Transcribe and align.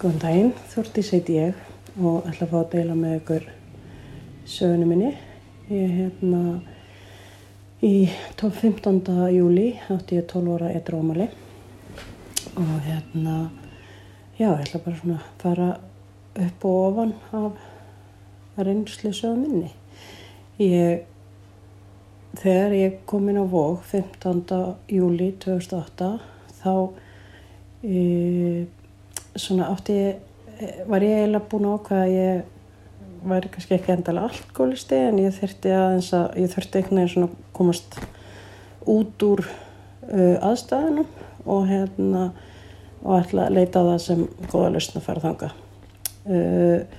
Góðan 0.00 0.20
daginn, 0.22 0.52
Þúrtís 0.72 1.10
heiti 1.12 1.34
ég 1.36 1.56
og 2.00 2.24
ætla 2.24 2.46
að 2.46 2.52
fá 2.54 2.56
að 2.56 2.68
deila 2.72 2.94
með 2.96 3.16
ykkur 3.18 3.42
sögunu 4.48 4.86
minni. 4.88 5.10
Ég 5.68 5.82
er 5.82 5.90
hérna 5.92 6.40
í 7.84 8.06
15. 8.40 9.02
júli 9.34 9.66
átti 9.92 10.16
ég 10.16 10.24
12 10.30 10.54
ára 10.54 10.70
eitthvað 10.72 11.02
ámali 11.04 11.26
og 12.62 12.72
hérna, 12.86 13.36
já, 14.38 14.46
ég 14.46 14.64
ætla 14.64 14.82
bara 14.86 15.02
svona 15.02 15.18
að 15.20 15.36
fara 15.44 15.68
upp 16.46 16.66
og 16.72 16.80
ofan 16.86 17.14
af 17.42 18.64
reynslu 18.64 19.12
sögum 19.12 19.44
minni. 19.44 19.70
Ég, 20.64 21.04
þegar 22.40 22.78
ég 22.80 23.00
kom 23.04 23.28
inn 23.28 23.44
á 23.44 23.44
Vóg 23.44 23.84
15. 23.92 24.64
júli 24.96 25.34
2008 25.44 26.14
þá 26.64 26.72
e, 27.84 28.00
svona 29.38 29.70
átti 29.70 29.96
ég, 29.96 30.24
var 30.88 31.04
ég 31.04 31.20
eiginlega 31.20 31.48
búin 31.50 31.68
á 31.70 31.74
hvað 31.78 32.02
að 32.04 32.14
ég 32.14 33.28
væri 33.30 33.50
kannski 33.52 33.76
ekki 33.76 33.92
endala 33.94 34.28
alkoholisti 34.28 34.96
en 35.08 35.18
ég 35.20 35.34
þurfti 35.36 35.72
aðeins 35.76 36.12
að, 36.16 36.26
ég 36.40 36.52
þurfti 36.54 36.80
einhvern 36.80 37.00
veginn 37.00 37.12
svona 37.14 37.50
komast 37.56 37.98
út 38.88 39.26
úr 39.26 39.42
uh, 39.44 40.36
aðstæðunum 40.50 41.10
og 41.50 41.68
hérna 41.68 42.30
og 43.00 43.14
ætla 43.16 43.46
að 43.48 43.56
leita 43.58 43.84
það 43.84 44.00
sem 44.04 44.24
góða 44.48 44.72
lausna 44.74 45.00
að 45.00 45.06
fara 45.06 45.24
þanga. 45.24 45.50
Uh, 46.30 46.98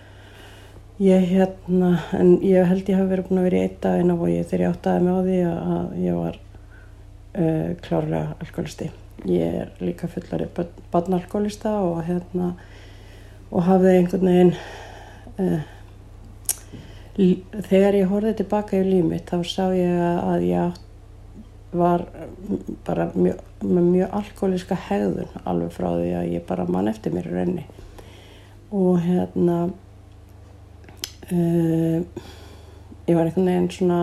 ég 1.02 1.28
hérna, 1.34 1.92
en 2.18 2.34
ég 2.46 2.70
held 2.70 2.90
ég 2.90 3.02
hafi 3.02 3.14
verið 3.16 3.30
búin 3.30 3.42
að 3.42 3.50
vera 3.50 3.60
í 3.60 3.68
eitt 3.68 3.78
daginn 3.84 4.16
og 4.16 4.26
ég 4.30 4.50
þegar 4.50 4.66
ég 4.66 4.74
áttaði 4.76 5.06
mig 5.06 5.14
á 5.14 5.22
því 5.28 5.40
að 5.52 6.02
ég 6.06 6.20
var 6.22 6.42
uh, 6.42 7.70
klárlega 7.86 8.36
alkoholisti. 8.40 8.92
Ég 9.30 9.60
er 9.64 9.74
líka 9.84 10.10
fullari 10.10 10.48
barnalkoholista 10.92 11.76
og 11.86 12.02
hérna 12.08 12.56
og 13.52 13.68
hafði 13.68 13.98
einhvern 13.98 14.30
veginn 14.30 14.54
uh, 15.42 15.62
þegar 17.68 18.00
ég 18.00 18.10
horfið 18.10 18.40
tilbaka 18.40 18.80
í 18.80 18.88
líf 18.88 19.06
mitt 19.06 19.30
þá 19.30 19.44
sá 19.46 19.66
ég 19.76 20.00
að 20.02 20.48
ég 20.48 20.80
var 21.72 22.04
bara 22.88 23.08
mjög, 23.16 23.40
með 23.64 23.86
mjög 23.92 24.18
alkoholiska 24.18 24.78
hegðun 24.88 25.38
alveg 25.48 25.72
frá 25.76 25.88
því 25.94 26.10
að 26.20 26.32
ég 26.34 26.48
bara 26.48 26.68
mann 26.68 26.92
eftir 26.92 27.14
mér 27.16 27.30
raunni 27.32 27.68
og 28.72 29.00
hérna 29.04 29.58
uh, 31.32 32.00
ég 33.08 33.16
var 33.16 33.28
einhvern 33.28 33.52
veginn 33.52 33.72
svona 33.76 34.02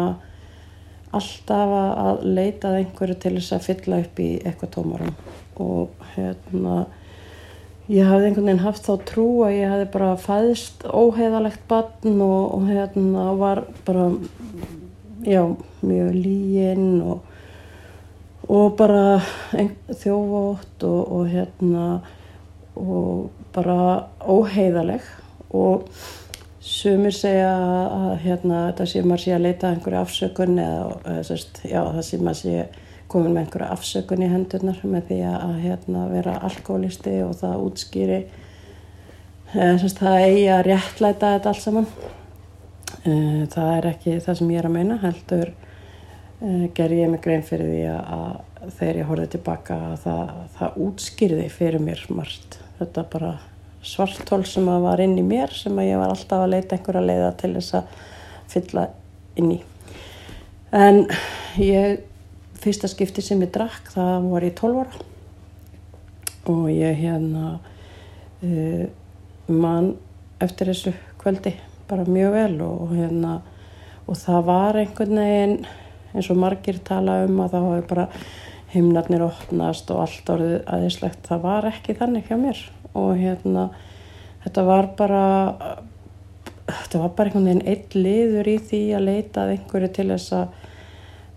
alltaf 1.16 1.74
að 1.78 2.22
leitað 2.26 2.78
einhverju 2.82 3.18
til 3.22 3.34
þess 3.38 3.56
að 3.56 3.66
fylla 3.68 4.00
upp 4.04 4.20
í 4.20 4.28
eitthvað 4.42 4.72
tómarum 4.74 5.14
og 5.58 6.08
hérna 6.14 6.74
ég 7.88 8.04
hafði 8.04 8.28
einhvern 8.28 8.50
veginn 8.50 8.66
haft 8.66 8.84
þá 8.84 8.92
trú 9.08 9.28
að 9.46 9.56
ég 9.56 9.72
hafði 9.72 9.88
bara 9.94 10.10
fæðist 10.20 10.84
óheðalegt 10.84 11.64
barn 11.70 12.20
og, 12.20 12.42
og 12.58 12.68
hérna 12.68 13.24
var 13.40 13.62
bara 13.86 14.10
já, 15.24 15.42
mjög 15.80 16.12
líginn 16.14 17.00
og, 17.00 17.24
og 18.48 18.76
bara 18.78 19.18
þjóvótt 20.02 20.84
og, 20.84 21.00
og 21.16 21.32
hérna 21.32 21.88
og 22.78 23.30
bara 23.56 23.80
óheðaleg 24.20 25.04
og 25.56 25.88
sumir 26.64 27.14
segja 27.14 27.52
að 27.54 28.10
hérna 28.24 28.64
þetta 28.68 28.86
sé 28.90 29.02
maður 29.04 29.24
sé 29.24 29.32
að 29.36 29.44
leita 29.46 29.70
einhverju 29.72 30.00
afsökun 30.00 30.58
eða, 30.62 31.16
sérst, 31.26 31.62
já 31.68 31.80
það 31.84 32.04
sé 32.08 32.20
maður 32.22 32.40
sé 32.42 32.66
komin 33.08 33.32
með 33.32 33.44
einhverja 33.44 33.70
afsökun 33.76 34.24
í 34.24 34.28
hendurnar 34.32 34.82
með 34.84 35.06
því 35.08 35.18
að 35.30 35.54
hérna, 35.62 36.04
vera 36.12 36.34
alkoholisti 36.48 37.14
og 37.24 37.36
það 37.40 37.64
útskýri 37.68 38.18
eða 39.54 39.78
semst 39.80 40.02
það 40.02 40.24
eigi 40.26 40.44
að 40.52 40.66
réttlæta 40.66 41.32
þetta 41.36 41.52
allt 41.52 41.64
saman. 41.64 41.88
Uh, 42.98 43.46
það 43.52 43.70
er 43.76 43.88
ekki 43.92 44.18
það 44.24 44.38
sem 44.40 44.52
ég 44.52 44.60
er 44.60 44.68
að 44.68 44.74
meina 44.74 44.98
heldur 45.00 45.52
uh, 45.54 46.66
ger 46.76 46.94
ég 46.98 47.12
mig 47.12 47.22
grein 47.24 47.44
fyrir 47.46 47.70
því 47.70 47.82
að 47.94 48.72
þegar 48.80 48.98
ég 48.98 49.08
horfið 49.08 49.30
tilbaka 49.36 49.78
að 49.92 49.96
það, 50.02 50.32
það 50.58 50.80
útskýrði 50.88 51.46
fyrir 51.54 51.84
mér 51.84 52.04
margt. 52.12 52.58
Þetta 52.80 53.06
bara 53.12 53.32
svartól 53.84 54.42
sem 54.48 54.66
að 54.68 54.84
var 54.86 55.02
inn 55.02 55.16
í 55.18 55.24
mér 55.26 55.52
sem 55.54 55.76
að 55.78 55.90
ég 55.90 56.00
var 56.00 56.12
alltaf 56.12 56.44
að 56.44 56.52
leita 56.54 56.76
einhverja 56.76 57.04
leiða 57.04 57.30
til 57.40 57.52
þess 57.56 57.76
að 57.78 57.98
fylla 58.48 58.86
inn 59.38 59.52
í. 59.54 59.58
En 60.74 61.04
ég 61.62 62.02
fyrsta 62.58 62.90
skipti 62.90 63.22
sem 63.24 63.40
ég 63.44 63.52
drakk 63.54 63.92
það 63.94 64.28
var 64.32 64.46
ég 64.48 64.56
12 64.58 64.82
ára. 64.82 65.06
Og 66.48 66.66
ég 66.72 66.96
hérna 67.02 67.58
uh, 68.42 68.84
mann 69.48 69.94
eftir 70.42 70.70
þessu 70.70 70.94
kvöldi 71.20 71.54
bara 71.88 72.04
mjög 72.08 72.34
vel 72.34 72.60
og 72.64 72.92
hérna 72.92 73.38
og 74.08 74.16
það 74.16 74.44
var 74.48 74.78
einhvern 74.80 75.20
veginn 75.20 75.56
eins 76.14 76.28
og 76.32 76.40
margir 76.40 76.78
tala 76.84 77.22
um 77.26 77.40
að 77.44 77.54
það 77.54 77.66
hafi 77.68 77.86
bara 77.90 78.06
himnarnir 78.72 79.24
opnast 79.24 79.90
og 79.92 80.04
allt 80.04 80.32
orðið 80.34 80.58
aðeinslegt 80.68 81.28
það 81.28 81.44
var 81.44 81.68
ekki 81.72 81.96
þannig 81.98 82.28
hjá 82.28 82.36
mér 82.40 82.62
og 82.98 83.18
hérna 83.18 83.68
þetta 84.44 84.64
var 84.68 84.90
bara 84.98 85.24
þetta 86.68 87.02
var 87.02 87.12
bara 87.16 87.30
einhvern 87.30 87.48
veginn 87.48 87.68
eitt 87.70 87.94
liður 87.96 88.50
í 88.50 88.58
því 88.70 88.82
að 88.98 89.06
leita 89.08 89.44
að 89.44 89.54
einhverju 89.56 89.92
til 89.96 90.10
þess 90.12 90.34
að 90.36 90.56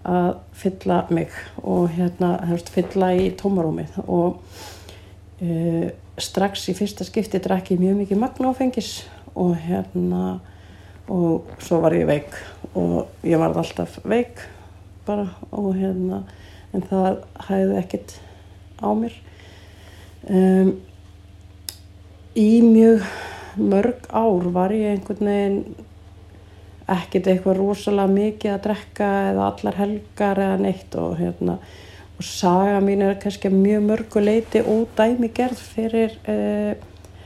að 0.07 0.35
fylla 0.57 1.01
mig. 1.13 1.33
Og 1.61 1.89
hérna 1.95 2.35
hefst, 2.50 2.71
fylla 2.73 3.11
í 3.17 3.29
tómarúmið. 3.38 3.97
Og 4.07 4.39
uh, 5.41 5.89
strax 6.21 6.67
í 6.71 6.77
fyrsta 6.77 7.07
skipti 7.07 7.41
drakk 7.41 7.73
ég 7.73 7.81
mjög 7.81 8.01
mikið 8.03 8.21
magnáfengis 8.21 8.94
og 9.35 9.55
hérna 9.63 10.39
og 11.11 11.50
svo 11.61 11.81
var 11.83 11.95
ég 11.97 12.07
veik. 12.09 12.35
Og 12.77 13.25
ég 13.27 13.41
var 13.41 13.55
alltaf 13.57 14.00
veik 14.07 14.41
bara 15.05 15.27
og 15.51 15.73
hérna 15.75 16.23
en 16.71 16.85
það 16.88 17.23
hæði 17.50 17.77
ekkert 17.81 18.16
á 18.79 18.89
mér. 18.95 19.16
Um, 20.29 20.77
í 22.38 22.62
mjög 22.64 23.03
mörg 23.59 24.06
ár 24.08 24.46
var 24.56 24.72
ég 24.72 24.94
einhvern 24.96 25.28
veginn 25.28 25.88
ekkert 26.92 27.28
eitthvað 27.28 27.59
rosalega 27.59 28.12
mikið 28.12 28.53
að 28.53 28.62
drekka 28.66 29.09
eða 29.31 29.47
allar 29.52 29.80
helgar 29.80 30.40
eða 30.40 30.59
neitt 30.62 30.96
og 31.00 31.18
hérna 31.19 31.58
og 32.18 32.28
saga 32.28 32.80
mín 32.84 33.03
er 33.03 33.19
kannski 33.19 33.52
mjög 33.52 33.84
mörguleiti 33.90 34.64
og 34.64 34.88
dæmi 34.97 35.31
gerð 35.36 35.59
fyrir 35.74 36.16
uh, 36.30 36.74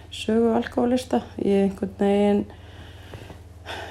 sögu 0.10 0.54
alkoholista 0.58 1.22
ég 1.38 1.70
einhvern 1.70 1.96
veginn 2.00 2.46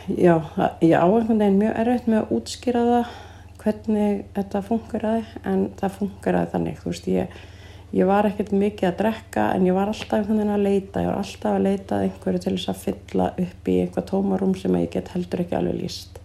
já, 0.09 0.41
ég 0.83 0.99
á 0.99 1.07
einhvern 1.07 1.39
veginn 1.39 1.63
mjög 1.63 1.81
erfitt 1.85 2.11
með 2.11 2.23
að 2.23 2.37
útskýra 2.39 2.85
það 2.91 3.17
hvernig 3.65 4.23
þetta 4.35 4.63
funkaraði 4.67 5.43
en 5.47 5.67
það 5.79 5.99
funkaraði 5.99 6.55
þannig 6.55 6.81
þú 6.83 6.91
veist 6.91 7.11
ég 7.13 7.43
ég 7.95 8.09
var 8.11 8.27
ekkert 8.29 8.51
mikið 8.57 8.91
að 8.91 8.99
drekka 9.01 9.47
en 9.55 9.69
ég 9.69 9.77
var 9.77 9.93
alltaf 9.93 10.19
einhvern 10.19 10.41
veginn 10.43 10.57
að 10.57 10.67
leita. 10.67 11.05
Ég 11.05 11.13
var 11.13 11.23
alltaf 11.23 11.53
að 11.55 11.65
leita 11.69 12.03
einhverju 12.03 12.43
til 12.45 12.57
þess 12.57 12.73
að 12.75 12.83
fylla 12.89 13.31
upp 13.47 13.71
í 13.71 13.79
einhvað 13.85 14.11
tómarum 14.11 14.59
sem 14.59 14.83
ég 14.83 14.93
get 14.97 15.15
heldur 15.15 15.45
ekki 15.45 15.59
alveg 15.61 15.81
líst 15.85 16.21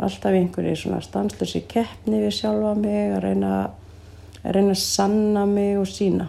alltaf 0.00 0.32
einhverju 0.32 0.76
svona 0.76 1.00
stanslösi 1.04 1.64
keppni 1.68 2.22
við 2.22 2.32
sjálfa 2.38 2.74
mig 2.78 3.12
að 3.14 3.24
reyna 3.24 3.50
að 3.60 4.54
reyna 4.56 4.72
að 4.72 4.80
sanna 4.80 5.44
mig 5.48 5.78
og 5.80 5.88
sína 5.90 6.28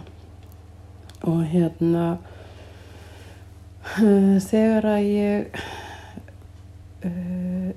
og 1.28 1.44
hérna 1.52 2.04
uh, 4.02 4.36
þegar 4.50 4.88
að 4.96 5.06
ég 5.06 5.56
uh, 7.06 7.70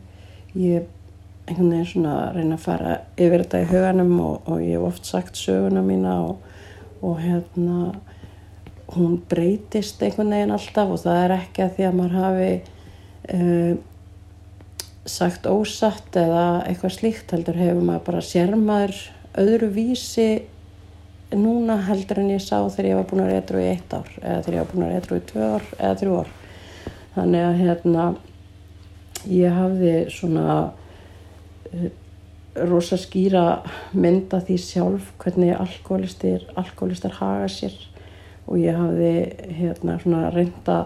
ég 0.56 0.92
einhvern 1.46 1.72
veginn 1.72 1.92
svona 1.94 2.18
að 2.26 2.40
reyna 2.40 2.58
að 2.58 2.66
fara 2.66 2.98
yfir 3.16 3.46
þetta 3.46 3.62
í 3.62 3.70
huganum 3.72 4.20
og, 4.20 4.36
og 4.50 4.66
ég 4.66 4.76
hef 4.76 4.90
oft 4.90 5.08
sagt 5.08 5.40
söguna 5.40 5.86
mína 5.86 6.18
og 6.26 6.36
og 7.06 7.20
hérna 7.22 7.92
hún 8.96 9.18
breytist 9.30 10.02
einhvern 10.06 10.34
veginn 10.34 10.56
alltaf 10.56 10.94
og 10.94 11.02
það 11.02 11.22
er 11.24 11.36
ekki 11.40 11.66
að 11.66 11.76
því 11.76 11.88
að 11.88 12.00
maður 12.00 12.18
hafi 12.22 12.50
uh, 13.36 13.76
sagt 15.06 15.48
ósatt 15.50 16.18
eða 16.18 16.46
eitthvað 16.66 16.96
slíkt 16.98 17.34
heldur 17.34 17.58
hefur 17.60 17.86
maður 17.86 18.06
bara 18.10 18.26
sérmaður 18.26 19.02
öðru 19.42 19.72
vísi 19.76 20.30
núna 21.36 21.78
heldur 21.88 22.22
en 22.22 22.32
ég 22.34 22.44
sá 22.44 22.58
þegar 22.64 22.90
ég 22.90 23.00
var 23.00 23.08
búin 23.10 23.24
að 23.26 23.34
reytru 23.34 23.62
í 23.62 23.68
eitt 23.72 23.94
ár 23.94 24.10
eða 24.22 24.40
þegar 24.46 24.56
ég 24.56 24.64
var 24.64 24.72
búin 24.72 24.86
að 24.86 24.94
reytru 24.94 25.18
í 25.18 25.26
tvö 25.32 25.50
ár 25.56 25.68
eða 25.80 26.00
þrjú 26.02 26.18
ár. 26.22 26.34
Þannig 27.16 27.46
að 27.46 27.62
hérna 27.62 28.06
ég 29.32 29.56
hafði 29.60 29.94
svona 30.14 30.48
uh, 30.62 31.88
rosa 32.70 32.98
skýra 33.00 33.62
mynda 33.94 34.40
því 34.44 34.58
sjálf 34.62 35.12
hvernig 35.22 35.56
alkoholistir, 35.58 36.46
alkoholistar 36.56 37.18
haga 37.20 37.50
sér. 37.52 37.76
Og 38.46 38.62
ég 38.62 38.78
hafði 38.78 39.14
hérna 39.58 39.98
svona 40.02 40.30
reynda 40.34 40.86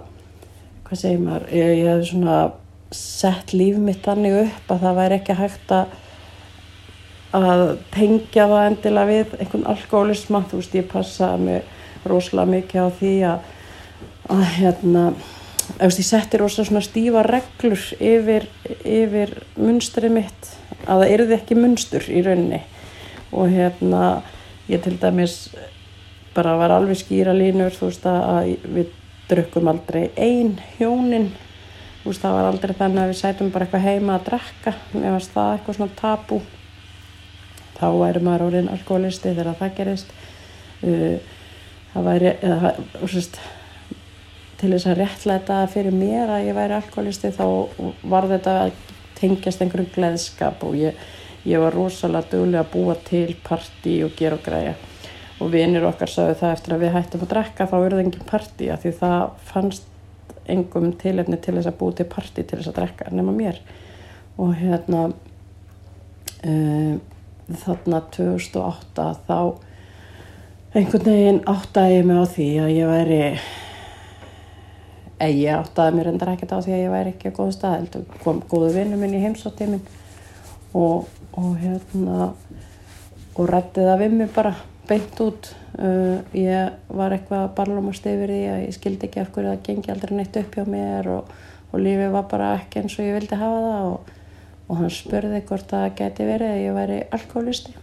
hvað 0.87 1.01
segir 1.01 1.21
maður, 1.21 1.49
ég, 1.53 1.73
ég 1.81 1.89
hafði 1.91 2.09
svona 2.13 2.37
sett 2.95 3.53
líf 3.53 3.77
mitt 3.77 4.01
þannig 4.05 4.39
upp 4.45 4.71
að 4.73 4.85
það 4.85 5.01
væri 5.03 5.19
ekki 5.19 5.37
hægt 5.37 5.73
að 5.75 5.97
að 7.37 7.63
tengja 7.93 8.47
það 8.49 8.63
endilega 8.71 9.09
við 9.11 9.33
einhvern 9.37 9.65
alkoholisma, 9.69 10.39
þú 10.49 10.61
veist 10.63 10.77
ég 10.79 10.87
passaði 10.89 11.43
mig 11.45 12.07
rosalega 12.09 12.53
mikið 12.55 12.81
á 12.81 12.89
því 12.97 13.11
að 13.29 13.43
að 14.29 14.45
hérna 14.57 15.03
ég 15.79 15.93
setti 16.05 16.39
rosa 16.39 16.65
svona 16.65 16.81
stífa 16.85 17.23
reglur 17.25 17.81
yfir, 17.99 18.47
yfir 18.85 19.33
munstrið 19.57 20.15
mitt 20.19 20.49
að 20.89 21.03
það 21.03 21.13
erði 21.15 21.35
ekki 21.37 21.57
munstur 21.59 22.07
í 22.09 22.23
rauninni. 22.25 22.61
Og 23.29 23.51
hérna 23.53 24.03
ég 24.69 24.81
til 24.83 24.95
dæmis 25.01 25.35
bara 26.35 26.55
var 26.59 26.73
alveg 26.73 26.99
skýra 26.99 27.33
línur 27.35 27.73
þú 27.75 27.89
veist 27.89 28.07
að 28.09 28.55
við 28.75 28.93
drukum 29.29 29.69
aldrei 29.69 30.09
ein 30.17 30.55
hjónin. 30.77 31.29
Þú 32.01 32.11
veist 32.11 32.23
það 32.23 32.37
var 32.37 32.49
aldrei 32.49 32.75
þannig 32.79 33.03
að 33.03 33.11
við 33.11 33.19
sætum 33.21 33.51
bara 33.53 33.67
eitthvað 33.67 33.87
heima 33.87 34.15
að 34.17 34.25
drekka 34.29 34.73
ef 34.73 35.29
það 35.33 35.53
eitthvað 35.53 35.79
svona 35.79 35.99
tabú. 35.99 36.41
Þá 37.79 37.87
væri 37.95 38.23
maður 38.25 38.47
orðin 38.49 38.73
alkoholisti 38.73 39.33
þegar 39.33 39.55
það 39.59 39.77
gerist. 39.77 40.13
Uh, 40.79 41.37
það 41.93 42.05
væri 42.07 42.33
eða, 42.45 42.73
sérst, 43.03 43.39
til 44.59 44.73
þess 44.73 44.89
að 44.89 44.99
réttlæta 44.99 45.59
fyrir 45.71 45.95
mér 45.95 46.31
að 46.35 46.49
ég 46.49 46.57
væri 46.57 46.75
alkoholisti 46.77 47.31
þá 47.35 47.45
var 48.11 48.27
þetta 48.31 48.55
tengjast 49.19 49.61
einhverjum 49.63 49.91
gleðskap 49.95 50.63
og 50.67 50.77
ég, 50.79 50.97
ég 51.47 51.61
var 51.61 51.75
rosalega 51.75 52.31
duglega 52.33 52.63
að 52.65 52.71
búa 52.73 52.95
til 53.07 53.35
parti 53.45 53.99
og 54.05 54.15
gera 54.19 54.39
og 54.39 54.45
græja. 54.45 54.73
Og 55.39 55.53
vinir 55.53 55.85
okkar 55.87 56.11
sagði 56.11 56.39
það 56.41 56.55
eftir 56.55 56.75
að 56.75 56.83
við 56.83 56.95
hættum 56.97 57.23
að 57.23 57.31
drekka 57.33 57.69
þá 57.69 57.77
verði 57.77 58.03
engin 58.05 58.27
parti 58.27 58.67
að 58.73 58.81
því 58.83 58.95
það 58.99 59.21
fannst 59.51 59.87
engum 60.49 60.91
tilefni 60.99 61.37
til 61.39 61.55
þess 61.55 61.69
að 61.69 61.79
búa 61.79 61.95
til 61.95 62.09
parti 62.09 62.43
til 62.43 62.59
þess 62.59 62.71
að 62.73 62.79
drekka 62.81 63.13
nema 63.13 63.35
mér. 63.35 63.61
Og 64.39 64.53
hérna 64.59 65.05
um, 66.43 66.99
þarna 67.63 68.03
2008 68.15 69.07
þá 69.27 69.39
einhvern 70.77 71.07
veginn 71.07 71.41
áttaði 71.49 71.97
ég 71.97 72.05
mig 72.05 72.19
á 72.21 72.25
því 72.29 72.49
að 72.61 72.75
ég 72.75 72.91
væri 72.93 73.23
ég 75.27 75.53
áttaði 75.55 75.95
mér 75.97 76.11
endar 76.13 76.33
ekkert 76.33 76.53
á 76.55 76.63
því 76.63 76.75
að 76.75 76.83
ég 76.83 76.93
væri 76.93 77.13
ekki 77.13 77.31
á 77.31 77.37
góðu 77.37 77.55
stað 77.55 77.97
kom 78.23 78.41
góðu 78.51 78.73
vinnu 78.75 78.99
minn 78.99 79.15
í 79.17 79.23
heimsóttímin 79.23 79.81
og, 80.73 81.09
og 81.35 81.49
hérna 81.59 82.29
og 83.35 83.49
rætti 83.49 83.85
það 83.85 84.03
við 84.03 84.15
mig 84.19 84.31
bara 84.35 84.53
beint 84.89 85.19
út. 85.21 85.51
Uh, 85.79 86.19
ég 86.33 86.93
var 86.97 87.13
eitthvað 87.13 87.51
barlumast 87.55 88.07
yfir 88.09 88.31
því 88.33 88.45
að 88.51 88.63
ég 88.65 88.75
skildi 88.75 89.07
ekki 89.07 89.21
af 89.21 89.29
hverju 89.35 89.51
það 89.51 89.67
gengi 89.67 89.91
aldrei 89.93 90.15
neitt 90.17 90.39
upp 90.41 90.55
hjá 90.57 90.63
mér 90.67 91.11
og, 91.13 91.35
og 91.69 91.83
lífið 91.83 92.15
var 92.15 92.25
bara 92.31 92.55
ekki 92.57 92.81
eins 92.81 92.97
og 92.97 93.05
ég 93.05 93.19
vildi 93.19 93.37
hafa 93.39 93.59
það 93.67 93.91
og 93.91 94.15
og 94.69 94.77
hann 94.77 94.93
spurði 94.93 95.41
hvort 95.49 95.71
það 95.71 95.87
geti 95.97 96.27
verið 96.27 96.53
að 96.53 96.61
ég 96.61 96.75
væri 96.77 96.99
alkoholisti 97.15 97.73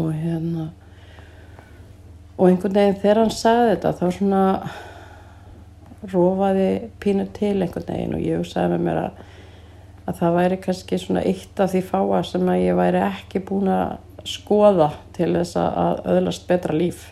og 0.00 0.08
hérna 0.16 0.70
og 2.34 2.48
einhvern 2.48 2.78
veginn 2.78 3.00
þegar 3.02 3.20
hann 3.20 3.34
sagði 3.34 3.74
þetta 3.74 3.92
þá 3.98 4.06
svona 4.16 4.42
rófaði 6.12 6.90
pínu 7.02 7.28
til 7.36 7.56
einhvern 7.62 7.88
veginn 7.88 8.16
og 8.16 8.24
ég 8.24 8.42
hugsaði 8.42 8.74
með 8.74 8.84
mér 8.88 9.00
að, 9.04 9.24
að 10.04 10.20
það 10.20 10.38
væri 10.38 10.60
kannski 10.66 11.00
svona 11.00 11.24
eitt 11.24 11.64
af 11.64 11.72
því 11.72 11.82
fáa 11.88 12.22
sem 12.28 12.52
að 12.52 12.62
ég 12.66 12.78
væri 12.78 13.02
ekki 13.06 13.44
búin 13.48 13.72
að 13.72 14.28
skoða 14.28 14.92
til 15.16 15.32
þess 15.36 15.58
að 15.60 16.06
öðlast 16.14 16.46
betra 16.48 16.76
líf. 16.76 17.10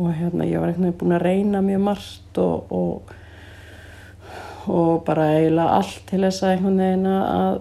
Og 0.00 0.10
hérna 0.16 0.46
ég 0.48 0.58
var 0.58 0.72
einhvern 0.72 0.88
veginn 0.88 1.00
búin 1.00 1.16
að 1.18 1.26
reyna 1.28 1.60
mjög 1.62 1.84
margt 1.88 2.40
og, 2.42 2.72
og 2.74 3.12
og 4.66 5.04
bara 5.04 5.26
eiginlega 5.36 5.78
allt 5.78 6.04
til 6.08 6.22
þess 6.24 6.44
að 6.44 6.54
einhvern 6.54 6.80
veginn 6.80 7.08
að 7.10 7.58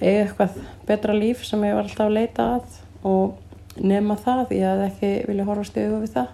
eiga 0.00 0.20
eitthvað 0.24 0.58
betra 0.88 1.16
líf 1.16 1.42
sem 1.46 1.64
ég 1.66 1.74
var 1.76 1.88
alltaf 1.88 2.06
að 2.06 2.16
leita 2.16 2.46
að. 2.56 2.78
Og 3.10 3.80
nema 3.80 4.16
það, 4.20 4.54
ég 4.54 4.68
hafði 4.68 4.86
ekki 4.86 5.10
vilja 5.28 5.46
horfast 5.48 5.78
í 5.78 5.84
auðvitað 5.88 6.32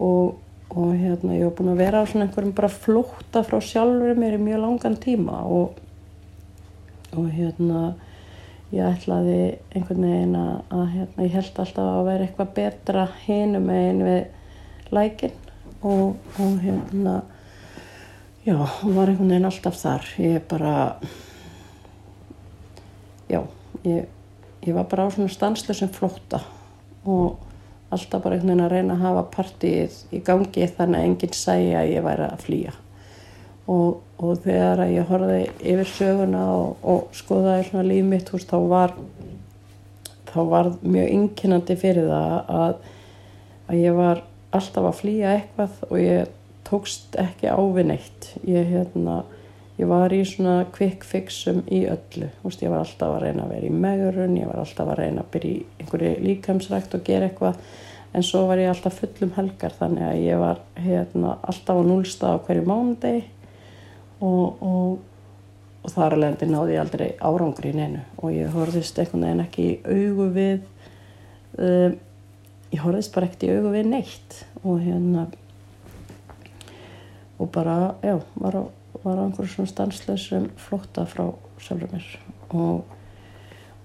og, 0.00 0.38
og 0.70 0.92
hérna 0.94 1.38
ég 1.38 1.48
var 1.48 1.56
búin 1.58 1.72
að 1.72 1.82
vera 1.82 2.02
á 2.02 2.08
svona 2.08 2.26
einhverjum 2.28 2.54
bara 2.56 2.70
flúta 2.70 3.42
frá 3.46 3.58
sjálfur 3.64 4.18
mér 4.18 4.36
í 4.38 4.44
mjög 4.44 4.62
langan 4.64 4.98
tíma 5.02 5.40
og, 5.50 5.80
og 7.16 7.26
hérna 7.34 7.82
ég 8.70 8.86
ætlaði 8.86 9.40
einhvern 9.74 10.06
veginn 10.06 10.38
að, 10.38 10.54
að 10.70 10.86
hérna, 10.94 11.26
ég 11.26 11.34
held 11.34 11.60
alltaf 11.64 11.90
að 11.90 12.06
vera 12.12 12.28
eitthvað 12.28 12.54
betra 12.60 13.08
hinum 13.24 13.68
einn 13.74 14.04
við 14.06 14.94
lækin 14.94 15.36
og, 15.82 16.16
og 16.38 16.56
hérna 16.62 17.20
Já, 18.40 18.56
var 18.56 19.10
einhvern 19.10 19.28
veginn 19.28 19.44
alltaf 19.44 19.74
þar. 19.76 20.06
Ég 20.16 20.44
bara, 20.48 20.70
já, 23.28 23.42
ég, 23.84 24.06
ég 24.64 24.78
var 24.78 24.86
bara 24.88 25.04
á 25.04 25.12
svona 25.12 25.28
stanslu 25.28 25.76
sem 25.76 25.90
flótta 25.92 26.40
og 27.04 27.36
alltaf 27.90 28.22
bara 28.22 28.36
einhvern 28.36 28.52
veginn 28.52 28.64
að 28.64 28.72
reyna 28.74 28.94
að 28.96 29.04
hafa 29.06 29.24
partíið 29.34 29.98
í 30.14 30.20
gangi 30.26 30.68
þannig 30.76 31.00
að 31.00 31.08
enginn 31.08 31.36
sæja 31.36 31.82
að 31.82 31.92
ég 31.94 32.06
væri 32.06 32.26
að 32.28 32.44
flýja. 32.44 32.74
Og, 33.70 34.00
og 34.18 34.40
þegar 34.44 34.84
ég 34.90 35.10
horfið 35.10 35.64
yfir 35.72 35.90
söguna 35.90 36.44
og, 36.54 36.70
og 36.82 37.12
skoðaði 37.14 37.68
svona 37.68 37.86
líf 37.86 38.08
mitt, 38.10 38.32
veist, 38.34 38.50
þá 38.50 38.70
var, 38.70 38.96
þá 40.30 40.40
var 40.50 40.72
mjög 40.82 41.14
ynkinandi 41.18 41.78
fyrir 41.78 42.10
það 42.10 42.54
að, 42.60 42.74
að 43.68 43.80
ég 43.84 43.98
var 43.98 44.24
alltaf 44.50 44.88
að 44.90 44.98
flýja 44.98 45.34
eitthvað 45.36 45.84
og 45.90 46.00
ég 46.02 46.36
tókst 46.66 47.18
ekki 47.18 47.50
ávinn 47.50 47.94
eitt 47.94 48.32
ég, 48.46 48.66
hérna, 48.70 49.22
ég 49.80 49.88
var 49.88 50.12
í 50.12 50.20
svona 50.28 50.62
quick 50.74 51.04
fixum 51.08 51.62
í 51.72 51.82
öllu. 51.88 52.28
Vist, 52.44 52.62
ég 52.62 52.72
var 52.72 52.84
alltaf 52.84 53.14
að 53.16 53.22
reyna 53.24 53.46
að 53.46 53.54
vera 53.54 53.68
í 53.68 53.76
megurun 53.84 54.36
ég 54.36 54.50
var 54.50 54.60
alltaf 54.60 54.90
að 54.92 54.98
reyna 55.00 55.24
að 55.24 55.30
byrja 55.34 55.52
í 55.52 55.62
einhverju 55.80 56.10
líkamsrækt 56.26 56.96
og 56.98 57.04
gera 57.06 57.30
eitthvað. 57.30 57.60
En 58.12 58.26
svo 58.26 58.42
var 58.50 58.60
ég 58.60 58.72
alltaf 58.72 58.98
fullum 59.00 59.32
helgar 59.36 59.76
þannig 59.78 60.06
að 60.08 60.24
ég 60.24 60.40
var 60.40 60.60
hérna, 60.76 61.36
alltaf 61.46 61.78
á 61.78 61.82
núlsta 61.86 62.34
á 62.34 62.42
hverju 62.42 62.66
mánudegi 62.66 63.22
og, 64.20 64.60
og, 64.60 64.98
og 65.80 65.94
þar 65.94 66.16
alveg 66.16 66.34
endur 66.34 66.50
náði 66.50 66.74
ég 66.74 66.84
aldrei 66.84 67.08
árangri 67.16 67.72
í 67.72 67.78
neinu. 67.78 68.02
Og 68.20 68.34
ég 68.34 68.52
horfðist 68.54 68.98
einhvern 68.98 69.28
veginn 69.28 69.44
ekki 69.46 69.68
í 69.68 69.78
augu 69.86 70.26
við 70.34 70.66
um, 71.56 72.00
ég 72.70 72.82
horfðist 72.82 73.14
bara 73.14 73.30
ekkert 73.30 73.46
í 73.46 73.54
augu 73.54 73.72
við 73.78 73.94
neitt. 73.94 74.42
Og 74.64 74.82
hérna 74.82 75.30
og 77.40 77.48
bara, 77.48 77.94
já, 78.04 78.18
var 78.36 78.58
á, 78.60 78.62
var 79.04 79.20
á 79.20 79.22
einhverjum 79.24 79.52
svona 79.54 79.70
stanslösum 79.70 80.50
flótta 80.60 81.06
frá 81.08 81.28
sjálfur 81.62 81.94
mér. 81.94 82.06
Og, 82.50 82.84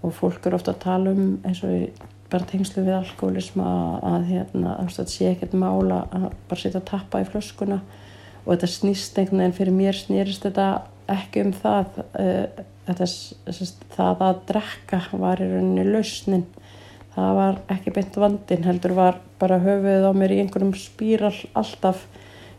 og 0.02 0.14
fólk 0.18 0.46
eru 0.46 0.60
ofta 0.60 0.74
að 0.74 0.84
tala 0.86 1.16
um 1.16 1.38
eins 1.46 1.64
og 1.66 1.74
í 1.76 1.86
bara 2.32 2.48
tengslu 2.50 2.84
við 2.84 2.98
alkoholisma 2.98 3.68
að 4.04 4.30
hérna, 4.32 4.76
það 4.92 5.12
sé 5.14 5.30
ekkert 5.30 5.54
mála 5.62 6.02
að 6.10 6.30
bara 6.50 6.62
setja 6.62 6.82
að 6.82 6.90
tappa 6.90 7.22
í 7.22 7.30
flöskuna. 7.30 7.80
Og 8.46 8.54
þetta 8.54 8.72
snýst 8.74 9.18
einhvern 9.20 9.44
veginn 9.44 9.58
fyrir 9.60 9.78
mér 9.78 9.98
snýrist 9.98 10.46
þetta 10.46 10.70
ekki 11.12 11.46
um 11.46 11.54
það 11.54 12.02
uh, 12.18 12.64
þetta, 12.88 13.08
það 13.96 14.24
að 14.28 14.44
drekka 14.50 15.02
var 15.22 15.42
í 15.42 15.50
rauninni 15.50 15.86
lausnin. 15.88 16.46
Það 17.16 17.38
var 17.38 17.60
ekki 17.72 17.94
beint 17.96 18.18
vandin 18.20 18.66
heldur 18.68 18.96
var 18.98 19.20
bara 19.40 19.62
höfuð 19.64 20.10
á 20.10 20.12
mér 20.18 20.34
í 20.36 20.40
einhverjum 20.44 20.74
spíral 20.78 21.36
alltaf 21.56 22.04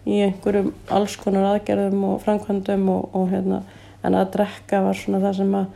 í 0.06 0.20
einhverjum 0.26 0.72
alls 0.94 1.16
konar 1.20 1.48
aðgerðum 1.52 2.04
og 2.12 2.20
framkvæmdum 2.24 2.88
og, 2.92 3.08
og 3.16 3.30
hérna 3.32 3.62
en 4.06 4.14
að 4.14 4.36
drekka 4.36 4.82
var 4.86 4.98
svona 4.98 5.22
það 5.24 5.38
sem 5.40 5.56
að 5.58 5.66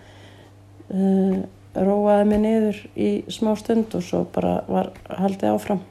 uh, 0.95 1.41
róaði 1.81 2.29
mig 2.31 2.43
niður 2.45 2.79
í 2.95 3.11
smá 3.33 3.55
stund 3.59 3.97
og 3.99 4.07
svo 4.07 4.23
bara 4.35 4.61
var 4.71 4.93
haldið 5.19 5.55
áfram. 5.55 5.83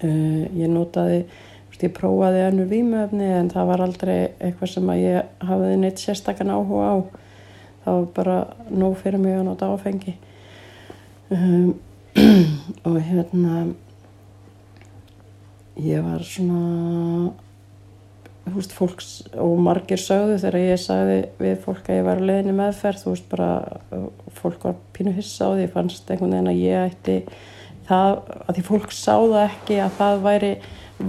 Uh, 0.00 0.46
ég 0.56 0.70
notaði 0.70 1.24
ég 1.80 1.92
prófaði 1.96 2.42
önnur 2.44 2.68
výmöfni 2.68 3.28
en 3.38 3.50
það 3.52 3.68
var 3.70 3.82
aldrei 3.86 4.16
eitthvað 4.36 4.72
sem 4.74 4.90
að 4.92 4.98
ég 5.00 5.46
hafiði 5.48 5.76
neitt 5.80 6.02
sérstakann 6.02 6.52
áhuga 6.52 6.88
á. 6.92 6.96
Það 7.84 7.94
var 7.96 8.08
bara 8.18 8.34
nóg 8.68 8.98
fyrir 9.00 9.22
mig 9.22 9.38
að 9.38 9.46
nota 9.46 9.70
áfengi. 9.72 10.16
Um, 11.32 11.78
og 12.88 12.98
hérna 13.06 13.62
ég 15.84 16.04
var 16.04 16.24
svona 16.26 17.30
þú 18.50 18.56
veist, 18.56 18.74
fólks 18.74 19.08
og 19.38 19.60
margir 19.62 20.00
sögðu 20.00 20.38
þegar 20.40 20.58
ég 20.62 20.80
sagði 20.80 21.18
við 21.40 21.56
fólk 21.64 21.88
að 21.88 21.98
ég 22.00 22.06
var 22.06 22.20
að 22.20 22.28
leiðinni 22.30 22.56
meðferð, 22.58 23.02
þú 23.04 23.14
veist, 23.14 23.26
bara 23.30 23.50
fólk 24.40 24.66
var 24.66 24.76
pínu 24.96 25.14
hissa 25.16 25.50
á 25.50 25.54
því, 25.54 25.66
fannst 25.74 26.10
einhvern 26.10 26.34
veginn 26.34 26.52
að 26.52 26.62
ég 26.64 26.90
ætti 26.90 27.16
það, 27.88 28.20
að 28.46 28.54
því 28.56 28.64
fólk 28.70 28.94
sáða 28.94 29.44
ekki 29.48 29.80
að 29.84 29.98
það 29.98 30.22
væri 30.26 30.52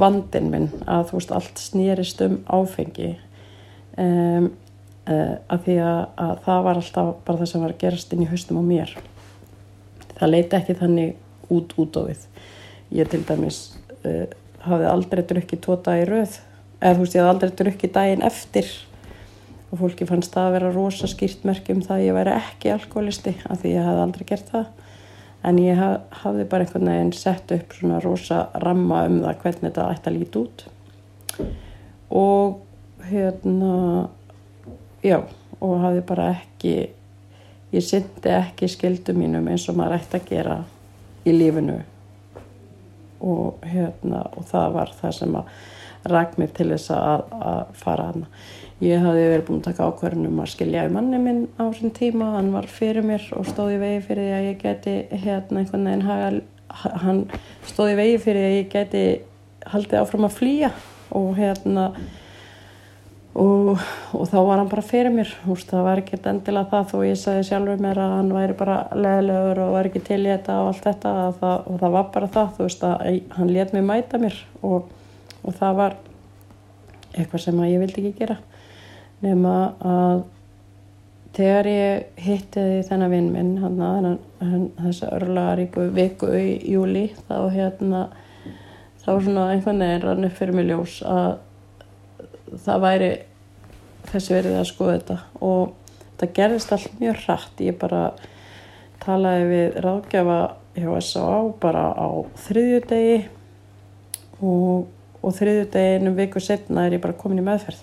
vandin 0.02 0.52
minn, 0.52 0.68
að 0.88 1.08
þú 1.10 1.20
veist, 1.20 1.34
allt 1.38 1.62
snýrist 1.62 2.26
um 2.26 2.38
áfengi. 2.48 3.14
Um, 4.00 4.52
uh, 5.10 5.36
að 5.52 5.66
því 5.66 5.78
að, 5.84 6.02
að 6.26 6.36
það 6.46 6.62
var 6.68 6.82
alltaf 6.82 7.14
bara 7.28 7.42
það 7.42 7.52
sem 7.52 7.66
var 7.66 7.74
að 7.74 7.82
gerast 7.84 8.14
inn 8.16 8.24
í 8.24 8.30
haustum 8.30 8.62
á 8.62 8.64
mér. 8.64 8.94
Það 10.16 10.32
leiti 10.32 10.58
ekki 10.60 10.78
þannig 10.80 11.52
út 11.52 11.76
út 11.82 12.00
á 12.00 12.02
við. 12.08 12.28
Ég 12.96 13.12
til 13.12 13.24
dæmis 13.28 13.60
uh, 14.06 14.26
hafði 14.66 14.88
aldrei 14.92 15.24
drukkið 15.30 15.62
tóta 15.66 15.98
í 16.00 16.06
rauð 16.10 16.38
eða 16.82 16.94
þú 16.96 17.04
veist 17.04 17.16
ég 17.16 17.22
hafði 17.22 17.34
aldrei 17.34 17.58
drukkið 17.62 17.94
daginn 17.98 18.26
eftir. 18.26 18.72
Og 19.72 19.80
fólki 19.80 20.08
fannst 20.10 20.34
það 20.34 20.48
að 20.48 20.56
vera 20.58 20.72
rosa 20.76 21.08
skýrt 21.08 21.46
merkjum 21.48 21.84
það 21.86 21.98
að 21.98 22.06
ég 22.06 22.18
væri 22.18 22.34
ekki 22.36 22.72
alkoholisti 22.74 23.36
af 23.48 23.62
því 23.62 23.76
ég 23.76 23.88
hafði 23.88 24.06
aldrei 24.06 24.26
gert 24.32 24.50
það. 24.52 24.66
En 25.48 25.60
ég 25.62 25.80
haf, 25.80 26.02
hafði 26.24 26.48
bara 26.52 26.66
einhvern 26.66 26.90
veginn 26.92 27.14
sett 27.18 27.54
upp 27.56 27.76
svona 27.78 28.02
rosa 28.04 28.42
ramma 28.62 29.06
um 29.08 29.22
það 29.24 29.40
hvernig 29.46 29.68
þetta 29.70 29.88
ætti 29.96 30.12
að 30.12 30.18
líti 30.18 30.42
út. 30.42 30.66
Og 32.22 32.60
hérna 33.08 34.10
já 35.06 35.18
og 35.62 35.78
hafði 35.82 36.04
bara 36.10 36.28
ekki 36.36 36.76
ég 37.72 37.86
syndi 37.86 38.34
ekki 38.36 38.70
skildu 38.70 39.16
mínum 39.16 39.48
eins 39.50 39.68
og 39.72 39.78
maður 39.80 40.00
ætti 40.00 40.20
að 40.20 40.30
gera 40.30 40.58
í 41.26 41.34
lífinu 41.36 41.80
og 43.22 43.64
hérna 43.68 44.26
og 44.36 44.50
það 44.50 44.76
var 44.80 44.98
það 45.02 45.16
sem 45.20 45.40
að 45.40 45.56
ræk 46.12 46.38
mig 46.42 46.54
til 46.58 46.72
þess 46.74 46.94
að, 46.98 47.26
að 47.46 47.74
fara 47.78 48.10
hana 48.10 48.30
Ég 48.82 48.98
hafði 48.98 49.26
verið 49.30 49.44
búin 49.46 49.60
að 49.60 49.66
taka 49.68 49.88
ákvarðunum 49.92 50.40
að 50.42 50.48
skilja 50.56 50.88
í 50.88 50.90
manni 50.90 51.18
minn 51.22 51.42
á 51.62 51.70
sín 51.78 51.92
tíma, 51.94 52.32
hann 52.34 52.48
var 52.50 52.66
fyrir 52.66 53.06
mér 53.06 53.28
og 53.38 53.46
stóði 53.46 53.76
vegi 53.78 54.00
fyrir 54.08 54.26
því 54.26 54.32
að 54.34 54.48
ég 54.48 54.56
geti 54.64 54.94
hérna 55.22 55.62
einhvern 55.62 55.86
veginn 55.86 56.08
haga, 56.08 56.32
hann 57.04 57.20
stóði 57.70 58.00
vegi 58.00 58.16
fyrir 58.24 58.42
því 58.42 58.48
að 58.48 58.58
ég 58.58 58.72
geti 58.74 59.04
haldið 59.70 60.00
áfram 60.00 60.26
að 60.26 60.38
flýja 60.40 60.72
og 61.20 61.30
hérna 61.38 61.86
og, 63.40 63.80
og 64.12 64.28
þá 64.28 64.38
var 64.48 64.60
hann 64.60 64.72
bara 64.72 64.84
fyrir 64.84 65.14
mér, 65.14 65.30
Úst, 65.52 65.70
það 65.72 65.86
var 65.88 66.02
ekkert 66.02 66.28
endilega 66.32 66.72
það 66.74 66.90
þó 66.92 66.98
ég 67.08 67.20
sagði 67.22 67.48
sjálfur 67.48 67.84
mér 67.84 68.02
að 68.04 68.16
hann 68.18 68.34
væri 68.36 68.58
bara 68.60 68.78
leðilegur 68.98 69.64
og 69.66 69.74
var 69.78 69.90
ekki 69.90 70.04
til 70.10 70.20
í 70.26 70.32
þetta 70.34 70.58
og 70.60 70.72
allt 70.72 70.88
þetta 70.90 71.14
það, 71.40 71.56
og 71.72 71.80
það 71.84 71.96
var 71.96 72.10
bara 72.18 72.32
það, 72.36 72.52
veist 72.60 72.86
hann 73.38 73.54
let 73.56 73.74
mér 73.76 73.88
mæta 73.88 74.20
mér 74.22 74.38
og, 74.62 74.92
og 75.46 75.58
það 75.62 75.80
var 75.80 75.98
eitthvað 77.16 77.46
sem 77.46 77.66
ég 77.68 77.82
vildi 77.82 78.04
ekki 78.04 78.20
gera. 78.20 78.38
Nema 79.22 79.56
að 79.86 80.24
þegar 81.36 81.70
ég 81.70 82.20
hittiði 82.20 82.82
þennan 82.88 83.14
vinn 83.14 83.30
minn 83.32 83.52
hann, 83.62 84.18
þess 84.80 85.06
að 85.06 85.14
örlaríku 85.22 85.86
viku 85.96 86.32
í 86.36 86.58
júli 86.74 87.06
þá 87.30 87.38
hérna 87.54 88.02
þá 89.02 89.12
svona 89.24 89.48
einhvern 89.54 89.82
veginn 89.82 90.04
rann 90.04 90.28
upp 90.28 90.36
fyrir 90.38 90.58
mig 90.58 90.68
ljós 90.68 91.00
að 91.08 91.40
það 92.66 92.82
væri 92.86 93.12
þessi 94.12 94.36
verið 94.36 94.58
að 94.60 94.70
skoða 94.70 94.96
þetta. 94.98 95.18
Og 95.48 95.76
það 96.22 96.34
gerðist 96.40 96.74
allt 96.76 96.98
mjög 97.02 97.22
hratt. 97.26 97.62
Ég 97.64 97.78
bara 97.82 98.02
talaði 99.02 99.46
við 99.52 99.78
ráðgjafa 99.86 100.40
hjá 100.78 100.90
S.A.A. 101.02 101.38
bara 101.62 101.86
á 101.92 102.10
þriðju 102.46 102.82
degi 102.90 103.16
og, 104.42 104.90
og 105.22 105.38
þriðju 105.38 105.70
deginu 105.74 106.14
viku 106.18 106.44
setna 106.44 106.86
er 106.88 106.98
ég 106.98 107.04
bara 107.04 107.18
komin 107.18 107.42
í 107.42 107.46
meðferð. 107.46 107.82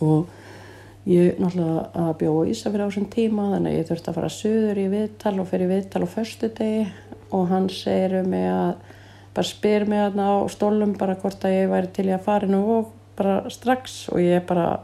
Og 0.00 0.30
ég 1.10 1.40
náttúrulega 1.40 2.04
að 2.04 2.14
bjóða 2.20 2.46
í 2.46 2.54
Ísafjörð 2.54 2.86
á 2.86 2.88
þessum 2.90 3.10
tíma 3.12 3.50
þannig 3.54 3.72
að 3.72 3.78
ég 3.78 3.88
þurfti 3.88 4.10
að 4.10 4.18
fara 4.20 4.32
söður 4.36 4.80
í 4.80 4.86
viðtal 4.92 5.34
og 5.40 5.50
fyrir 5.50 5.70
viðtal 5.70 6.04
á 6.04 6.08
förstu 6.14 6.50
degi 6.56 6.86
og 7.30 7.50
hann 7.50 7.68
segir 7.72 8.26
mig 8.26 8.46
að 8.50 8.72
bara 9.34 9.46
spyr 9.46 9.86
mig 9.88 10.02
aðna 10.02 10.28
á 10.28 10.36
stólum 10.52 10.96
bara 10.98 11.16
hvort 11.20 11.44
að 11.46 11.56
ég 11.56 11.70
væri 11.70 11.92
til 11.94 12.08
ég 12.10 12.18
að 12.18 12.26
fara 12.26 12.50
nú 12.50 12.62
og 12.78 12.90
bara 13.20 13.36
strax 13.52 14.00
og 14.12 14.22
ég 14.24 14.46
bara 14.48 14.80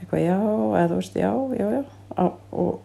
eitthvað 0.00 0.24
já 0.26 0.38
eða 0.38 0.88
þú 0.90 0.98
veist 0.98 1.16
já, 1.18 1.30
já, 1.58 1.68
já. 1.78 1.84
Og, 2.52 2.80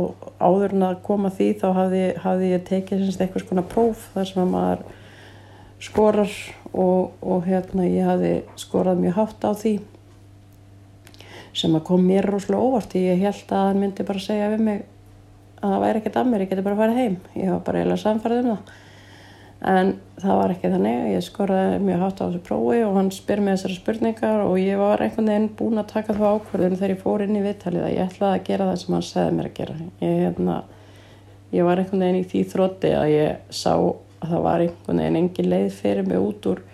og 0.00 0.28
áður 0.40 0.76
en 0.76 0.86
að 0.88 1.02
koma 1.06 1.32
því 1.34 1.50
þá 1.60 1.66
hafði, 1.80 2.04
hafði 2.22 2.52
ég 2.52 2.64
tekið 2.70 3.04
eitthvað 3.10 3.44
svona 3.44 3.66
próf 3.66 4.08
þar 4.14 4.30
sem 4.30 4.42
að 4.42 4.54
maður 4.54 4.86
skorar 5.86 6.32
og, 6.72 7.12
og 7.20 7.44
hérna 7.46 7.86
ég 7.88 8.08
hafði 8.08 8.32
skorað 8.60 9.04
mjög 9.04 9.20
hátt 9.20 9.44
á 9.44 9.52
því 9.52 9.76
sem 11.56 11.76
að 11.76 11.86
kom 11.88 12.02
mér 12.04 12.28
rosalega 12.28 12.64
óvart 12.68 12.96
ég 12.98 13.22
held 13.22 13.52
að 13.52 13.68
hann 13.70 13.80
myndi 13.80 14.04
bara 14.06 14.22
segja 14.22 14.50
við 14.52 14.64
mig 14.66 14.82
að 15.60 15.72
það 15.72 15.84
væri 15.84 16.00
ekkert 16.00 16.18
að 16.20 16.28
mér, 16.30 16.42
ég 16.44 16.50
geti 16.50 16.64
bara 16.66 16.78
farið 16.78 16.98
heim. 17.00 17.14
Ég 17.36 17.52
var 17.52 17.62
bara 17.64 17.80
eiginlega 17.80 18.02
samfærið 18.02 18.42
um 18.42 18.50
það 18.50 18.74
en 19.60 19.92
það 20.20 20.38
var 20.40 20.54
ekki 20.54 20.70
þannig. 20.72 21.02
Ég 21.14 21.24
skoraði 21.24 21.82
mjög 21.84 22.02
hátt 22.04 22.20
á 22.20 22.24
þessu 22.26 22.42
prófi 22.46 22.80
og 22.84 22.96
hann 22.98 23.10
spyr 23.14 23.42
mér 23.42 23.56
þessari 23.56 23.78
spurningar 23.78 24.44
og 24.44 24.56
ég 24.60 24.80
var 24.80 25.04
einhvern 25.04 25.30
veginn 25.32 25.50
búin 25.58 25.80
að 25.80 25.92
taka 25.92 26.16
það 26.16 26.38
ákvörðun 26.38 26.78
þegar 26.78 26.94
ég 26.94 27.02
fór 27.02 27.24
inn 27.26 27.36
í 27.38 27.44
viðtalið 27.44 27.86
að 27.86 27.94
ég 27.96 28.10
ætlaði 28.10 28.40
að 28.40 28.48
gera 28.50 28.70
það 28.70 28.80
sem 28.82 28.96
hann 28.96 29.06
segði 29.10 29.36
mér 29.36 29.50
að 29.50 29.58
gera. 29.60 29.76
Ég, 30.04 30.16
hérna, 30.24 30.56
ég 31.56 31.68
var 31.68 31.82
einhvern 31.82 32.06
veginn 32.06 32.22
í 32.22 32.30
því 32.32 32.46
þrótti 32.52 32.94
að 32.96 33.12
ég 33.14 33.52
sá 33.62 33.74
að 33.76 34.32
það 34.32 34.48
var 34.48 34.64
einhvern 34.66 35.04
veginn 35.04 35.20
engin 35.22 35.52
leið 35.52 35.68
fyrir 35.80 36.08
mig 36.08 36.26
út 36.30 36.50
úr 36.52 36.64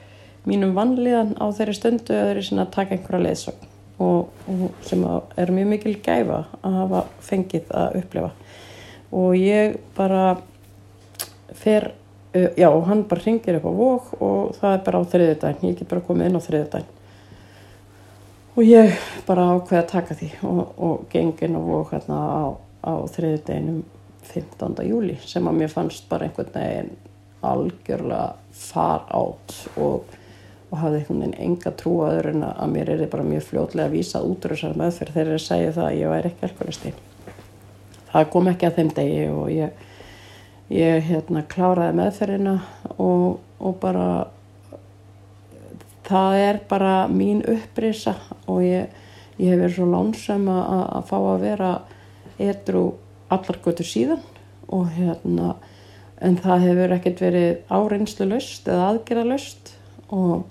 mínum 0.48 0.74
vanlíðan 0.74 1.36
á 1.38 1.46
þeirri 1.54 1.76
stundu 1.78 2.16
eða 2.16 2.32
þeirri 2.32 2.58
að 2.58 2.74
taka 2.74 2.96
einhverja 2.96 3.26
leiðsögn 3.28 3.68
og, 4.02 4.30
og 4.50 4.62
sem 4.86 5.04
er 5.38 5.52
mjög 5.54 5.68
mikil 5.70 5.96
gæfa 6.02 6.44
að 6.62 6.78
hafa 6.80 7.02
fengið 7.22 7.74
að 7.78 7.98
upplifa. 8.00 8.30
Og 9.12 9.36
ég 9.36 9.76
bara 9.96 10.22
fer, 11.58 11.90
já 12.32 12.68
hann 12.88 13.04
bara 13.08 13.24
ringir 13.24 13.58
upp 13.58 13.68
á 13.68 13.72
vok 13.76 14.10
og 14.20 14.54
það 14.58 14.74
er 14.74 14.84
bara 14.86 15.00
á 15.00 15.10
þriðudagin, 15.14 15.68
ég 15.68 15.78
get 15.78 15.88
bara 15.88 16.04
komið 16.06 16.28
inn 16.28 16.38
á 16.40 16.46
þriðudagin 16.46 16.90
og 18.52 18.62
ég 18.68 18.96
bara 19.26 19.48
ákveði 19.56 19.80
að 19.82 19.90
taka 19.92 20.18
því 20.20 20.30
og, 20.48 20.62
og 20.76 21.04
gengin 21.12 21.58
og 21.60 21.68
vok 21.68 21.92
hérna 21.96 22.18
á, 22.18 22.44
á 22.84 22.92
þriðudaginum 23.16 23.84
15. 24.32 24.82
júli 24.88 25.18
sem 25.26 25.48
að 25.48 25.60
mér 25.60 25.72
fannst 25.72 26.08
bara 26.08 26.28
einhvern 26.28 26.54
veginn 26.54 26.92
algjörlega 27.42 28.34
far 28.54 29.08
átt 29.10 29.56
og 29.76 30.18
og 30.72 30.80
hafði 30.80 31.02
einhvern 31.02 31.20
veginn 31.20 31.40
enga 31.44 31.70
trú 31.76 31.98
að 32.00 32.14
öðru 32.16 32.30
en 32.32 32.44
að 32.48 32.70
mér 32.72 32.90
er 32.94 33.08
bara 33.12 33.24
mjög 33.28 33.42
fljótlega 33.50 33.90
að 33.90 33.96
vísa 33.98 34.22
út 34.24 34.46
úr 34.46 34.54
þessar 34.54 34.78
meðferð 34.80 35.16
þegar 35.18 35.32
ég 35.34 35.42
segi 35.44 35.72
það 35.76 35.88
að 35.88 35.96
ég 35.98 36.12
væri 36.12 36.30
ekki 36.30 36.46
alkoholisti. 36.48 36.92
Það 38.12 38.30
kom 38.32 38.48
ekki 38.48 38.68
að 38.68 38.78
þeim 38.78 38.92
degi 38.96 39.26
og 39.28 39.50
ég, 39.52 39.82
ég 40.72 41.06
hérna, 41.08 41.44
kláraði 41.48 41.98
meðferðina 41.98 42.54
og, 42.96 43.40
og 43.60 43.76
bara 43.82 44.06
það 46.08 46.38
er 46.40 46.60
bara 46.70 46.94
mín 47.12 47.42
upprisa 47.48 48.16
og 48.50 48.62
ég, 48.64 48.88
ég 49.38 49.52
hef 49.52 49.60
verið 49.60 49.76
svo 49.76 49.88
lánsam 49.90 50.48
að, 50.52 50.82
að 50.98 51.06
fá 51.10 51.18
að 51.20 51.44
vera 51.46 51.72
edru 52.42 52.86
allar 53.32 53.60
götur 53.64 53.88
síðan 53.88 54.24
og 54.72 54.88
hérna 54.96 55.54
en 56.22 56.38
það 56.40 56.66
hefur 56.66 56.96
ekkert 56.96 57.22
verið 57.22 57.52
áreinslu 57.72 58.28
löst 58.30 58.68
eða 58.70 58.92
aðgerða 58.92 59.28
löst 59.34 59.74
og 60.12 60.48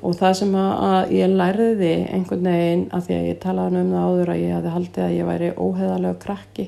og 0.00 0.14
það 0.16 0.36
sem 0.38 0.54
að 0.56 1.10
ég 1.12 1.32
lærði 1.36 1.90
einhvern 2.08 2.46
veginn 2.48 2.84
að 2.96 3.02
því 3.06 3.16
að 3.16 3.26
ég 3.28 3.40
talaði 3.42 3.80
um 3.82 3.90
það 3.92 4.06
áður 4.06 4.30
að 4.32 4.40
ég 4.40 4.54
hafi 4.56 4.72
haldið 4.74 5.04
að 5.04 5.16
ég 5.16 5.28
væri 5.28 5.50
óheðalega 5.60 6.20
krakki 6.22 6.66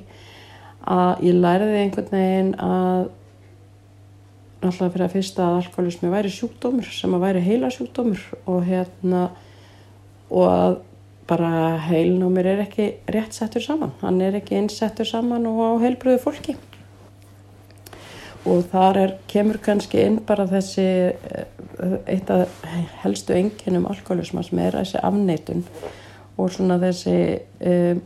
að 0.88 1.26
ég 1.26 1.36
lærði 1.42 1.82
einhvern 1.82 2.12
veginn 2.12 2.54
að 2.62 3.10
náttúrulega 4.62 4.92
fyrir 4.94 5.06
að 5.06 5.14
fyrsta 5.16 5.44
að 5.44 5.58
alkoholismi 5.60 6.10
væri 6.12 6.32
sjúkdómur 6.32 6.90
sem 6.94 7.14
að 7.16 7.24
væri 7.26 7.44
heila 7.46 7.70
sjúkdómur 7.74 8.24
og 8.46 8.66
hérna 8.66 9.22
og 10.30 10.48
að 10.48 10.76
bara 11.28 11.78
heilin 11.86 12.22
á 12.22 12.30
mér 12.30 12.50
er 12.52 12.62
ekki 12.66 12.88
rétt 13.14 13.34
settur 13.36 13.62
saman. 13.64 13.94
Hann 14.02 14.20
er 14.20 14.36
ekki 14.38 14.58
einsettur 14.58 15.08
saman 15.08 15.46
og 15.48 15.60
á 15.62 15.70
heilbröðu 15.84 16.20
fólki. 16.22 16.56
Og 18.42 18.64
þar 18.72 18.98
er, 18.98 19.12
kemur 19.30 19.60
kannski 19.62 20.02
inn 20.02 20.18
bara 20.26 20.48
þessi 20.50 20.84
eh, 20.84 21.44
eitt 22.10 22.30
af 22.30 22.50
helstu 23.04 23.36
enginum 23.38 23.86
alkoholisma 23.90 24.42
sem 24.46 24.58
er 24.62 24.80
þessi 24.80 25.02
afneitun 25.02 25.62
og 26.36 26.50
svona 26.50 26.78
þessi 26.82 27.14
um, 27.70 28.02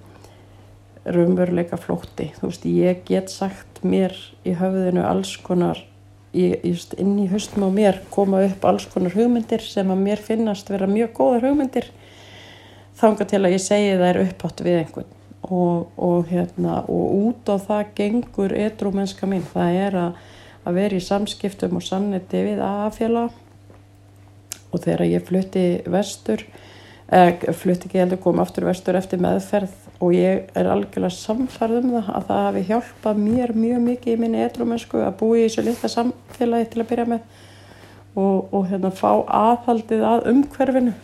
raunveruleika 1.14 1.78
flótti. 1.80 2.30
Þú 2.38 2.50
veist 2.50 2.64
ég 2.68 3.04
get 3.08 3.30
sagt 3.32 3.82
mér 3.86 4.14
í 4.46 4.54
höfðinu 4.58 5.04
alls 5.06 5.36
konar 5.44 5.80
ég, 6.36 6.58
just 6.64 6.96
inn 7.00 7.16
í 7.22 7.28
höstum 7.30 7.66
á 7.66 7.70
mér 7.72 8.00
koma 8.12 8.42
upp 8.46 8.64
alls 8.68 8.88
konar 8.92 9.14
hugmyndir 9.14 9.62
sem 9.64 9.90
að 9.92 10.02
mér 10.02 10.22
finnast 10.22 10.70
vera 10.72 10.88
mjög 10.90 11.14
góðar 11.18 11.48
hugmyndir 11.50 11.90
þanga 12.96 13.28
til 13.28 13.42
að 13.44 13.54
ég 13.54 13.62
segi 13.62 13.94
það 13.94 14.08
er 14.08 14.20
upphátt 14.24 14.64
við 14.64 14.80
einhvern. 14.82 15.12
Og, 15.46 15.90
og, 16.02 16.26
hérna, 16.26 16.80
og 16.90 17.10
út 17.28 17.50
á 17.52 17.56
það 17.62 17.90
gengur 17.94 18.54
edru 18.56 18.90
mennska 18.90 19.28
mín. 19.30 19.44
Það 19.46 19.76
er 19.84 19.98
að, 20.00 20.22
að 20.66 20.78
vera 20.80 20.96
í 20.96 21.04
samskiptum 21.06 21.76
og 21.78 21.84
sanniti 21.86 22.40
við 22.48 22.62
aðfjöla 22.66 23.28
og 24.72 24.82
þegar 24.82 25.04
ég 25.06 25.26
flutti 25.28 25.66
vestur 25.86 26.42
eða 27.06 27.54
flutti 27.54 27.86
ekki 27.88 28.00
heldur 28.02 28.20
kom 28.22 28.40
aftur 28.42 28.66
vestur 28.66 28.98
eftir 28.98 29.22
meðferð 29.22 29.74
og 30.02 30.12
ég 30.16 30.50
er 30.58 30.68
algjörlega 30.72 31.14
samfarð 31.14 31.80
um 31.80 31.92
það 31.94 32.10
að 32.18 32.28
það 32.28 32.44
hafi 32.46 32.64
hjálpað 32.70 33.22
mér 33.22 33.54
mjög 33.56 33.84
mikið 33.86 34.16
í 34.16 34.20
minni 34.20 34.42
edru 34.44 34.66
mennsku 34.66 35.00
að 35.04 35.18
búi 35.20 35.44
í 35.44 35.46
þessu 35.46 35.66
litla 35.68 35.92
samfélagi 35.92 36.70
til 36.72 36.82
að 36.82 36.90
byrja 36.90 37.08
með 37.12 37.42
og, 38.16 38.52
og 38.52 38.68
hérna 38.72 38.90
fá 38.96 39.10
aðhaldið 39.22 40.04
að 40.08 40.30
umhverfinu. 40.32 40.94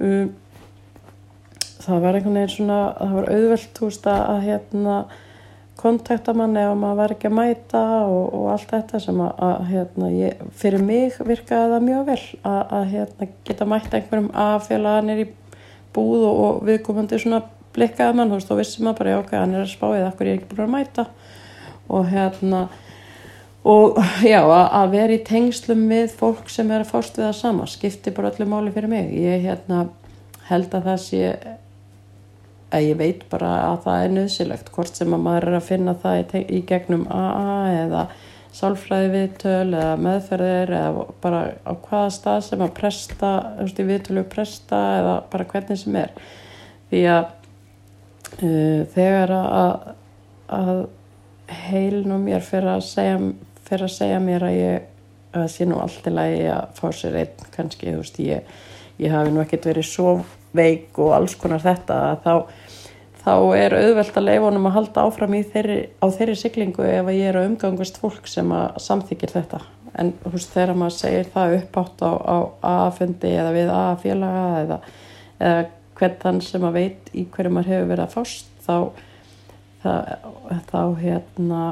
Um 0.00 0.30
það 1.80 2.04
var 2.04 2.16
einhvern 2.16 2.38
veginn 2.38 2.52
svona, 2.54 2.78
það 2.98 3.16
var 3.16 3.28
auðvelt 3.34 3.74
þú 3.76 3.88
veist 3.88 4.08
að 4.10 4.40
hérna 4.46 4.96
kontakta 5.80 6.34
mann 6.36 6.58
ef 6.60 6.72
maður 6.78 6.98
var 7.00 7.14
ekki 7.14 7.28
að 7.30 7.36
mæta 7.38 7.84
og, 8.06 8.34
og 8.36 8.48
allt 8.52 8.72
þetta 8.74 9.00
sem 9.02 9.22
að, 9.24 9.30
að 9.46 9.62
hérna, 9.70 10.10
ég, 10.14 10.42
fyrir 10.60 10.84
mig 10.84 11.16
virkaði 11.18 11.72
það 11.74 11.86
mjög 11.86 12.04
vel 12.10 12.18
að, 12.20 12.60
að 12.78 12.84
hérna, 12.94 13.30
geta 13.48 13.68
mæta 13.68 13.98
einhverjum 13.98 14.28
aðfélaganir 14.44 15.24
í 15.24 15.26
búð 15.96 16.26
og, 16.28 16.44
og 16.44 16.60
viðkomandi 16.68 17.20
svona 17.22 17.42
blikkaði 17.74 18.18
mann, 18.18 18.36
þá 18.42 18.54
vissi 18.58 18.84
maður 18.84 19.00
bara, 19.02 19.16
ok, 19.22 19.34
hann 19.38 19.56
er 19.56 19.64
að 19.64 19.72
spáið, 19.72 20.06
akkur 20.08 20.30
ég 20.30 20.36
er 20.36 20.40
ekki 20.40 20.54
búin 20.54 20.66
að 20.66 20.74
mæta? 20.76 21.06
Og 21.90 22.10
hérna 22.10 22.64
og 23.70 23.98
já, 24.24 24.40
að, 24.40 24.66
að 24.80 24.92
vera 24.94 25.16
í 25.16 25.22
tengslum 25.26 25.86
við 25.90 26.12
fólk 26.16 26.50
sem 26.52 26.70
er 26.72 26.84
að 26.84 26.92
fást 26.94 27.18
við 27.18 27.28
það 27.28 27.40
sama 27.40 27.68
skiptir 27.70 28.14
bara 28.16 28.30
öllu 28.32 28.48
máli 28.48 28.74
fyrir 28.74 28.92
mig. 28.92 29.10
Ég 29.20 29.44
hérna 29.44 29.86
held 30.50 30.74
að 30.74 30.86
það 30.88 31.02
sé 31.04 31.32
að 32.70 32.86
ég 32.86 32.98
veit 33.00 33.22
bara 33.30 33.52
að 33.68 33.78
það 33.86 34.02
er 34.04 34.12
nöðsilegt 34.16 34.72
hvort 34.74 34.98
sem 34.98 35.14
að 35.14 35.24
maður 35.24 35.48
er 35.48 35.58
að 35.58 35.68
finna 35.68 35.94
það 36.02 36.20
í, 36.20 36.42
í 36.58 36.60
gegnum 36.68 37.06
AA 37.10 37.56
eða 37.84 38.04
sálfræði 38.54 39.10
viðtöl 39.14 39.74
eða 39.78 39.96
meðferðir 40.02 40.72
eða 40.74 41.04
bara 41.22 41.42
á 41.62 41.72
hvaða 41.74 42.14
stað 42.14 42.40
sem 42.46 42.64
að 42.64 42.72
presta, 42.78 43.32
þú 43.58 43.66
veist, 43.66 43.82
í 43.82 43.88
viðtölu 43.90 44.24
presta 44.30 44.80
eða 45.00 45.16
bara 45.32 45.46
hvernig 45.52 45.82
sem 45.82 45.98
er. 46.00 46.14
Því 46.90 47.02
að 47.10 47.28
uh, 48.40 48.80
þegar 48.94 49.34
að, 49.36 49.92
að 50.58 50.74
heilin 51.68 52.16
og 52.16 52.24
mér 52.26 52.42
fyrir 52.46 52.74
að 52.76 52.86
segja 52.86 53.20
fyrir 53.70 53.86
að 53.86 53.94
segja 53.94 54.22
mér 54.22 54.46
að 54.48 54.56
ég 54.56 54.88
að 55.38 55.46
sé 55.52 55.66
nú 55.68 55.78
allt 55.78 56.06
í 56.10 56.12
lagi 56.12 56.46
að 56.50 56.72
fá 56.74 56.86
sér 56.94 57.18
einn 57.20 57.50
kannski, 57.54 57.92
þú 57.92 58.02
veist, 58.02 58.18
ég, 58.24 58.54
ég 59.00 59.14
hafi 59.14 59.32
nú 59.34 59.42
ekkert 59.42 59.70
verið 59.70 59.88
svo 59.88 60.14
veik 60.56 60.98
og 61.00 61.14
alls 61.16 61.36
konar 61.38 61.62
þetta 61.62 61.98
þá 62.24 62.34
þá 63.20 63.34
er 63.58 63.76
auðvelt 63.76 64.16
að 64.16 64.26
leifa 64.26 64.46
honum 64.46 64.68
að 64.70 64.76
halda 64.78 65.04
áfram 65.04 65.36
þeirri, 65.52 65.80
á 66.00 66.06
þeirri 66.08 66.36
siglingu 66.40 66.86
ef 66.86 67.10
ég 67.12 67.28
er 67.28 67.38
að 67.40 67.50
umgangast 67.50 68.00
fólk 68.00 68.30
sem 68.30 68.48
að 68.54 68.78
samþykir 68.80 69.34
þetta. 69.34 69.60
En 70.00 70.14
veist 70.24 70.54
þegar 70.54 70.78
maður 70.78 70.96
segir 70.96 71.28
það 71.34 71.56
uppátt 71.58 72.00
á, 72.06 72.10
á 72.16 72.36
A-fundi 72.70 73.32
eða 73.34 73.52
við 73.56 73.72
A-félaga 73.74 74.46
eða, 74.62 74.80
eða 75.40 75.62
hvern 76.00 76.18
þann 76.22 76.42
sem 76.46 76.64
að 76.64 76.78
veit 76.78 77.12
í 77.12 77.26
hverju 77.34 77.52
maður 77.52 77.72
hefur 77.74 77.90
verið 77.90 78.04
að 78.06 78.14
fást 78.14 78.52
þá 78.64 78.76
þá, 79.82 79.92
þá 80.70 80.80
hérna 81.00 81.62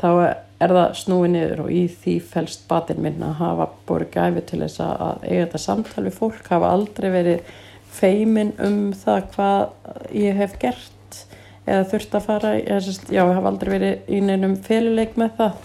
þá 0.00 0.08
er 0.12 0.34
það 0.60 0.96
snúið 0.96 1.30
niður 1.34 1.62
og 1.66 1.70
í 1.74 1.84
því 1.92 2.16
fælst 2.32 2.66
batinn 2.70 3.02
minn 3.04 3.22
að 3.24 3.38
hafa 3.42 3.68
búið 3.88 4.08
gæfi 4.14 4.44
til 4.48 4.60
þess 4.64 4.82
að 4.84 5.24
eiga 5.26 5.44
þetta 5.44 5.62
samtal 5.66 6.04
við 6.06 6.16
fólk 6.16 6.48
hafa 6.48 6.72
aldrei 6.72 7.08
verið 7.12 7.54
feimin 7.96 8.52
um 8.62 8.80
það 8.96 9.22
hvað 9.34 10.16
ég 10.16 10.40
hef 10.40 10.56
gert 10.62 11.22
eða 11.66 11.86
þurft 11.90 12.16
að 12.16 12.26
fara 12.26 12.52
ég, 12.58 12.90
já, 13.10 13.22
ég 13.22 13.36
haf 13.36 13.48
aldrei 13.50 13.72
verið 13.74 14.10
í 14.12 14.20
neinum 14.22 14.56
féluleik 14.62 15.16
með 15.18 15.32
það. 15.40 15.64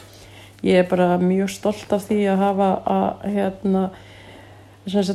Ég 0.66 0.84
er 0.84 0.88
bara 0.90 1.18
mjög 1.22 1.50
stolt 1.50 1.94
af 1.96 2.06
því 2.08 2.20
að 2.30 2.42
hafa 2.42 2.70
að 2.94 3.28
hérna 3.36 3.84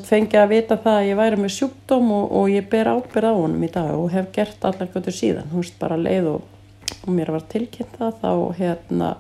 fengið 0.07 0.41
að 0.41 0.53
vita 0.53 0.77
það 0.83 0.99
að 1.01 1.09
ég 1.09 1.19
væri 1.19 1.41
með 1.43 1.55
sjúkdóm 1.57 2.13
og, 2.15 2.27
og 2.39 2.51
ég 2.51 2.69
ber 2.71 2.91
ábyrð 2.91 3.31
á 3.31 3.35
honum 3.35 3.67
í 3.67 3.71
dag 3.75 3.95
og 3.95 4.13
hef 4.15 4.31
gert 4.35 4.67
allar 4.67 4.91
götur 4.95 5.15
síðan. 5.15 5.51
Hún 5.51 5.65
veist 5.65 5.79
bara 5.81 5.99
leið 5.99 6.31
og, 6.37 6.47
og 7.03 7.11
mér 7.15 7.35
var 7.35 7.47
tilkynnt 7.51 7.99
það 7.99 8.21
þá 8.23 8.31
hérna 8.61 9.11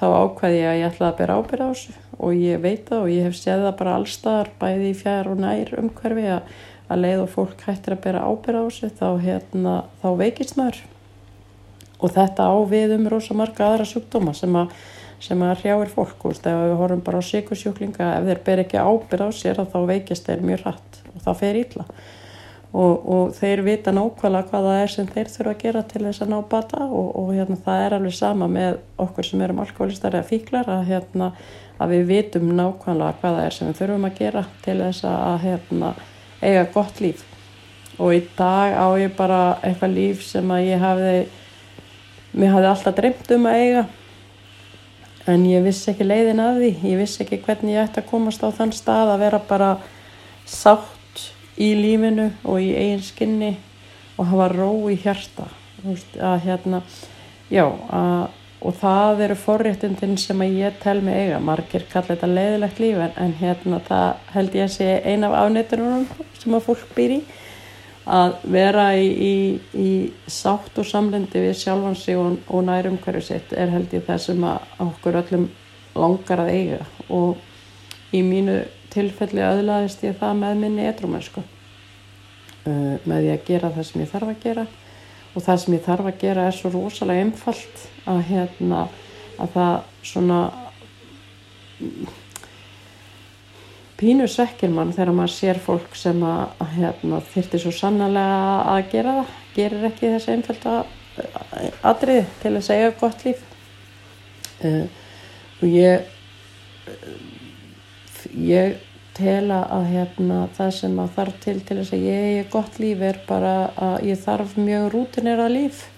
þá 0.00 0.06
ákvaði 0.08 0.60
ég 0.60 0.68
að 0.68 0.78
ég 0.78 0.86
ætlaði 0.88 1.08
að 1.08 1.18
bera 1.20 1.36
ábyrð 1.38 1.64
á 1.64 1.70
þessu. 1.72 1.94
Og 2.22 2.38
ég 2.38 2.62
veit 2.62 2.86
það 2.88 3.02
og 3.02 3.10
ég 3.12 3.26
hef 3.26 3.36
séð 3.38 3.64
það 3.66 3.76
bara 3.80 3.96
allstaðar 3.98 4.50
bæði 4.60 4.88
í 4.88 4.96
fjær 4.98 5.30
og 5.32 5.42
nær 5.42 5.74
umhverfi 5.82 6.24
að, 6.36 6.54
að 6.88 7.02
leið 7.02 7.22
og 7.24 7.30
fólk 7.34 7.66
hættir 7.66 7.96
að 7.96 8.02
bera 8.06 8.24
ábyrð 8.28 8.62
á 8.62 8.64
þessu 8.66 8.90
þá, 8.98 9.06
hérna, 9.26 9.76
þá 10.02 10.08
veikist 10.22 10.58
maður. 10.60 10.80
Og 12.02 12.16
þetta 12.16 12.48
á 12.50 12.56
við 12.72 12.96
um 12.96 13.06
rosa 13.12 13.36
marga 13.38 13.68
aðra 13.68 13.86
sjúkdóma 13.86 14.34
sem 14.34 14.56
að, 14.58 14.72
sem 15.22 15.44
að 15.46 15.60
hrjáir 15.62 15.92
fólk 15.92 16.26
úr 16.26 16.38
þegar 16.38 16.66
við 16.70 16.80
horfum 16.80 17.04
bara 17.06 17.22
á 17.22 17.28
síkusjúklinga 17.28 18.08
ef 18.16 18.26
þeir 18.30 18.42
ber 18.48 18.64
ekki 18.64 18.82
ábyrð 18.82 19.28
á 19.28 19.30
sér 19.38 19.62
þá 19.62 19.78
veikist 19.86 20.26
þeir 20.26 20.42
mjög 20.48 20.66
hratt 20.66 20.98
og 21.12 21.22
það 21.26 21.40
fer 21.44 21.60
ítla 21.62 21.86
og, 22.72 23.02
og 23.04 23.34
þeir 23.36 23.60
vita 23.66 23.92
nákvæmlega 23.92 24.48
hvað 24.48 24.68
það 24.68 24.78
er 24.82 24.92
sem 24.92 25.08
þeir 25.10 25.32
þurfa 25.34 25.52
að 25.52 25.58
gera 25.60 25.82
til 25.90 26.02
þess 26.06 26.24
að 26.24 26.30
ná 26.32 26.38
bata 26.54 26.86
og, 26.86 27.10
og 27.20 27.32
hérna, 27.36 27.58
það 27.66 27.82
er 27.84 27.96
alveg 27.98 28.16
sama 28.16 28.48
með 28.48 28.78
okkur 29.04 29.28
sem 29.28 29.42
erum 29.44 29.60
alkoholistar 29.64 30.16
eða 30.16 30.28
fíklar 30.30 30.70
að, 30.72 30.86
hérna, 30.88 31.28
að 31.76 31.92
við 31.92 32.06
vitum 32.08 32.48
nákvæmlega 32.56 33.18
hvað 33.20 33.36
það 33.36 33.44
er 33.44 33.56
sem 33.58 33.68
við 33.68 33.82
þurfum 33.82 34.08
að 34.08 34.16
gera 34.22 34.44
til 34.64 34.78
þess 34.80 35.06
að 35.10 35.36
hérna, 35.44 35.92
eiga 36.40 36.64
gott 36.72 37.04
líf. 37.04 37.26
Og 38.00 38.16
í 38.16 38.22
dag 38.38 38.72
á 38.72 38.88
ég 38.96 39.12
bara 39.18 39.42
eitthvað 39.60 39.98
líf 39.98 40.24
sem 40.24 40.54
að 40.54 40.68
ég 40.70 40.80
hafði 40.80 41.16
mér 42.32 42.54
hafði 42.54 42.70
alltaf 42.70 42.96
dreymt 42.96 43.34
um 43.36 43.50
að 43.50 43.60
eiga. 43.60 43.84
En 45.28 45.44
ég 45.46 45.62
vissi 45.62 45.92
ekki 45.92 46.08
leiðin 46.08 46.40
að 46.42 46.62
því. 46.62 46.70
Ég 46.88 46.98
vissi 46.98 47.20
ekki 47.22 47.42
hvernig 47.44 47.76
ég 47.76 47.84
ætti 47.84 48.00
að 48.00 48.08
komast 48.08 48.42
á 48.42 48.48
þann 48.48 48.72
stað 48.74 49.12
að 49.12 49.22
vera 49.26 49.42
bara 49.46 49.70
sátt 50.48 51.01
í 51.60 51.72
lífinu 51.76 52.30
og 52.44 52.60
í 52.62 52.70
eigin 52.76 53.02
skinni 53.04 53.56
og 54.16 54.28
hafa 54.30 54.48
ró 54.52 54.70
í 54.92 54.96
hjarta 55.02 55.48
veist, 55.82 56.16
að 56.16 56.38
hérna 56.46 56.82
já 57.52 57.66
að, 57.66 58.30
og 58.62 58.74
það 58.78 59.22
eru 59.26 59.36
forréttindin 59.42 60.18
sem 60.20 60.42
að 60.44 60.58
ég 60.60 60.76
tel 60.82 61.00
mig 61.02 61.16
eiga. 61.18 61.40
Margir 61.42 61.82
kalla 61.90 62.12
þetta 62.12 62.28
leiðilegt 62.30 62.82
líf 62.82 63.00
en, 63.02 63.14
en 63.18 63.32
hérna 63.40 63.80
það 63.88 64.08
held 64.36 64.58
ég 64.58 64.68
að 64.68 64.74
sé 64.76 64.90
ein 65.12 65.26
af 65.26 65.34
afnættunum 65.40 66.04
sem 66.38 66.54
að 66.54 66.68
fólk 66.68 66.92
býr 66.96 67.16
í 67.16 67.22
að 68.02 68.36
vera 68.50 68.88
í, 68.98 69.08
í, 69.08 69.34
í 69.78 69.90
sátt 70.30 70.78
og 70.78 70.86
samlendi 70.86 71.42
við 71.42 71.58
sjálfansi 71.60 72.16
og, 72.18 72.38
og 72.50 72.64
nærum 72.66 72.98
hverju 73.02 73.22
sitt 73.26 73.52
er 73.54 73.70
held 73.70 73.92
ég 73.94 74.06
það 74.06 74.22
sem 74.24 74.46
að 74.46 74.70
okkur 74.86 75.20
öllum 75.22 75.48
langar 75.94 76.42
að 76.42 76.54
eiga. 76.54 76.80
Og 77.10 78.14
í 78.14 78.22
mínu 78.26 78.62
tilfelli 78.92 79.42
aðlaðist 79.44 80.04
ég 80.06 80.16
það 80.20 80.38
með 80.42 80.62
minni 80.62 80.86
etrumennsku 80.88 81.42
uh, 81.42 82.96
með 83.08 83.18
því 83.18 83.30
að 83.34 83.44
gera 83.48 83.72
það 83.74 83.88
sem 83.88 84.04
ég 84.04 84.10
þarf 84.12 84.32
að 84.32 84.42
gera. 84.46 84.66
Og 85.32 85.44
það 85.46 85.62
sem 85.62 85.76
ég 85.76 85.84
þarf 85.86 86.08
að 86.10 86.18
gera 86.20 86.48
er 86.48 86.56
svo 86.56 86.72
rosalega 86.74 87.24
einfalt 87.24 87.86
að 88.10 88.24
hérna 88.28 88.82
að 89.40 89.54
það 89.54 89.76
svona 90.12 90.40
pínu 94.02 94.26
svekkir 94.28 94.72
mann 94.74 94.92
þegar 94.94 95.14
maður 95.16 95.34
sér 95.36 95.60
fólk 95.62 95.94
sem 95.98 96.18
að, 96.26 96.64
hérna, 96.74 97.20
þyrti 97.32 97.60
svo 97.62 97.72
sannlega 97.74 98.56
að 98.74 98.82
gera 98.92 99.14
það. 99.20 99.38
Gerir 99.52 99.86
ekki 99.88 100.10
þessi 100.14 100.34
einfalda 100.36 100.74
atriði 101.86 102.24
til 102.42 102.54
að 102.56 102.66
segja 102.66 102.92
gott 103.00 103.24
líf. 103.26 103.42
Uh, 104.62 104.86
og 105.62 105.70
ég 105.70 106.08
ég 108.32 108.78
tel 109.16 109.50
að 109.52 109.88
hérna, 109.92 110.46
það 110.56 110.70
sem 110.78 111.00
að 111.02 111.16
þarf 111.16 111.40
til 111.42 111.56
til 111.60 111.78
þess 111.80 111.94
að 111.96 112.06
ég 112.08 112.28
er 112.38 112.46
gott 112.52 112.78
líf 112.80 113.02
er 113.04 113.18
bara 113.28 113.56
að 113.76 114.06
ég 114.08 114.22
þarf 114.22 114.54
mjög 114.56 114.86
rútinera 114.94 115.48
líf. 115.52 115.88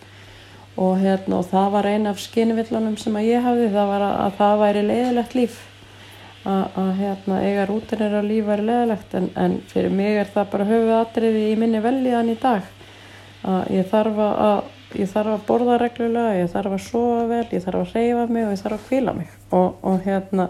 Og, 0.75 0.99
hérna, 0.99 1.39
og 1.39 1.47
það 1.53 1.69
var 1.77 1.87
eina 1.87 2.11
af 2.11 2.19
skinvillunum 2.19 2.97
sem 2.99 3.15
að 3.15 3.29
ég 3.29 3.45
hafði 3.45 3.69
það 3.71 3.91
var 3.93 4.05
að, 4.09 4.15
að 4.25 4.39
það 4.41 4.55
væri 4.65 4.85
leiðilegt 4.89 5.37
líf. 5.39 5.61
Að, 6.45 6.65
að 6.83 6.89
hérna, 6.99 7.37
eiga 7.47 7.67
rútinera 7.71 8.23
líf 8.27 8.49
væri 8.49 8.67
leiðilegt 8.67 9.15
en, 9.21 9.29
en 9.39 9.59
fyrir 9.71 9.95
mig 9.95 10.19
er 10.19 10.33
það 10.35 10.51
bara 10.57 10.67
höfuð 10.73 10.97
atriði 10.99 11.45
í 11.53 11.59
minni 11.61 11.83
veljiðan 11.85 12.33
í 12.35 12.39
dag. 12.43 12.67
Að 13.45 13.71
ég 13.77 13.87
þarf 13.93 14.19
að 14.25 14.59
ég 14.99 15.11
þarf 15.11 15.33
að 15.35 15.47
borða 15.49 15.79
reglulega, 15.81 16.37
ég 16.39 16.53
þarf 16.53 16.77
að 16.77 16.85
sofa 16.85 17.25
vel, 17.31 17.47
ég 17.51 17.65
þarf 17.65 17.81
að 17.81 17.95
reyfa 17.97 18.27
mig 18.31 18.45
og 18.47 18.53
ég 18.53 18.63
þarf 18.63 18.77
að 18.77 18.87
kvíla 18.89 19.15
mig. 19.17 19.33
Og, 19.55 19.79
og 19.83 20.05
hérna 20.05 20.49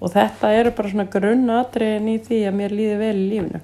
og 0.00 0.12
þetta 0.12 0.50
eru 0.58 0.72
bara 0.76 0.90
svona 0.92 1.10
grunnatriðin 1.12 2.10
í 2.12 2.16
því 2.24 2.40
að 2.48 2.58
mér 2.58 2.74
líði 2.78 2.96
vel 3.00 3.14
í 3.16 3.28
lífinu. 3.30 3.60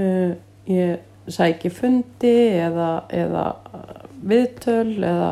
Uh, 0.00 0.32
ég 0.70 1.30
sæki 1.30 1.70
fundi 1.72 2.34
eða, 2.60 2.90
eða 3.12 3.44
viðtöl 4.20 4.96
eða, 4.98 5.30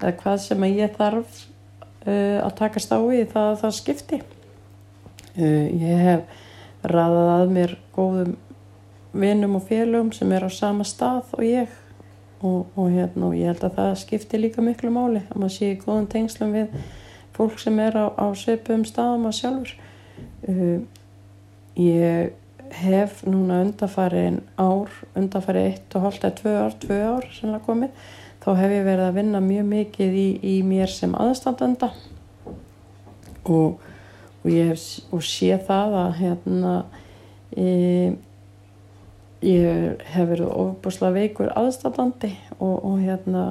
eða 0.00 0.12
hvað 0.20 0.38
sem 0.44 0.68
ég 0.70 0.94
þarf 0.98 1.40
uh, 2.06 2.38
að 2.44 2.54
takast 2.60 2.92
á 2.92 3.00
í 3.00 3.24
það 3.30 3.48
að 3.48 3.58
það 3.64 3.76
skipti. 3.80 4.20
Uh, 5.36 5.66
ég 5.80 6.06
hef 6.06 6.38
raðað 6.90 7.34
að 7.34 7.52
mér 7.56 7.76
góðum 7.96 8.38
vinnum 9.10 9.58
og 9.58 9.66
félögum 9.66 10.12
sem 10.14 10.30
er 10.32 10.46
á 10.46 10.50
sama 10.54 10.86
stað 10.86 11.34
og 11.36 11.44
ég. 11.46 11.78
Og, 12.40 12.70
og, 12.72 12.86
hérna, 12.88 13.26
og 13.28 13.34
ég 13.36 13.50
held 13.50 13.66
að 13.66 13.74
það 13.76 13.90
skipti 14.00 14.38
líka 14.40 14.62
miklu 14.64 14.88
máli 14.94 15.20
að 15.26 15.42
maður 15.42 15.50
sé 15.58 15.74
í 15.74 15.80
góðan 15.82 16.06
tengslum 16.08 16.54
við 16.54 16.70
fólk 17.36 17.58
sem 17.62 17.78
er 17.82 17.96
á, 17.96 18.06
á 18.14 18.26
sveipum 18.36 18.84
staðum 18.88 19.28
að 19.30 19.38
sjálfur. 19.40 19.74
Uh, 20.48 20.80
ég 21.80 22.32
hef 22.70 23.24
núna 23.26 23.60
undarfærin 23.64 24.40
ár 24.60 24.90
undarfæri 25.18 25.66
1,5 25.90 26.22
eða 26.22 26.34
2 26.38 26.56
ár 26.60 26.74
2 26.86 26.98
ár 27.02 27.26
það 27.40 27.62
komið 27.66 28.10
þá 28.40 28.50
hef 28.56 28.72
ég 28.72 28.86
verið 28.86 29.04
að 29.04 29.18
vinna 29.18 29.42
mjög 29.44 29.68
mikið 29.68 30.16
í, 30.16 30.28
í 30.40 30.54
mér 30.64 30.90
sem 30.92 31.12
aðstandenda. 31.18 31.90
Og, 33.44 33.80
og 34.40 34.48
ég 34.48 34.70
hef 34.72 34.84
og 35.12 35.24
sé 35.26 35.56
það 35.66 35.96
að 36.00 36.14
hérna 36.20 36.74
e, 37.52 37.66
ég 39.44 40.06
hef 40.14 40.30
verið 40.30 40.48
ofbúslega 40.48 41.16
veikur 41.18 41.52
aðstandandi 41.56 42.32
og, 42.58 42.76
og 42.76 42.96
hérna 43.02 43.44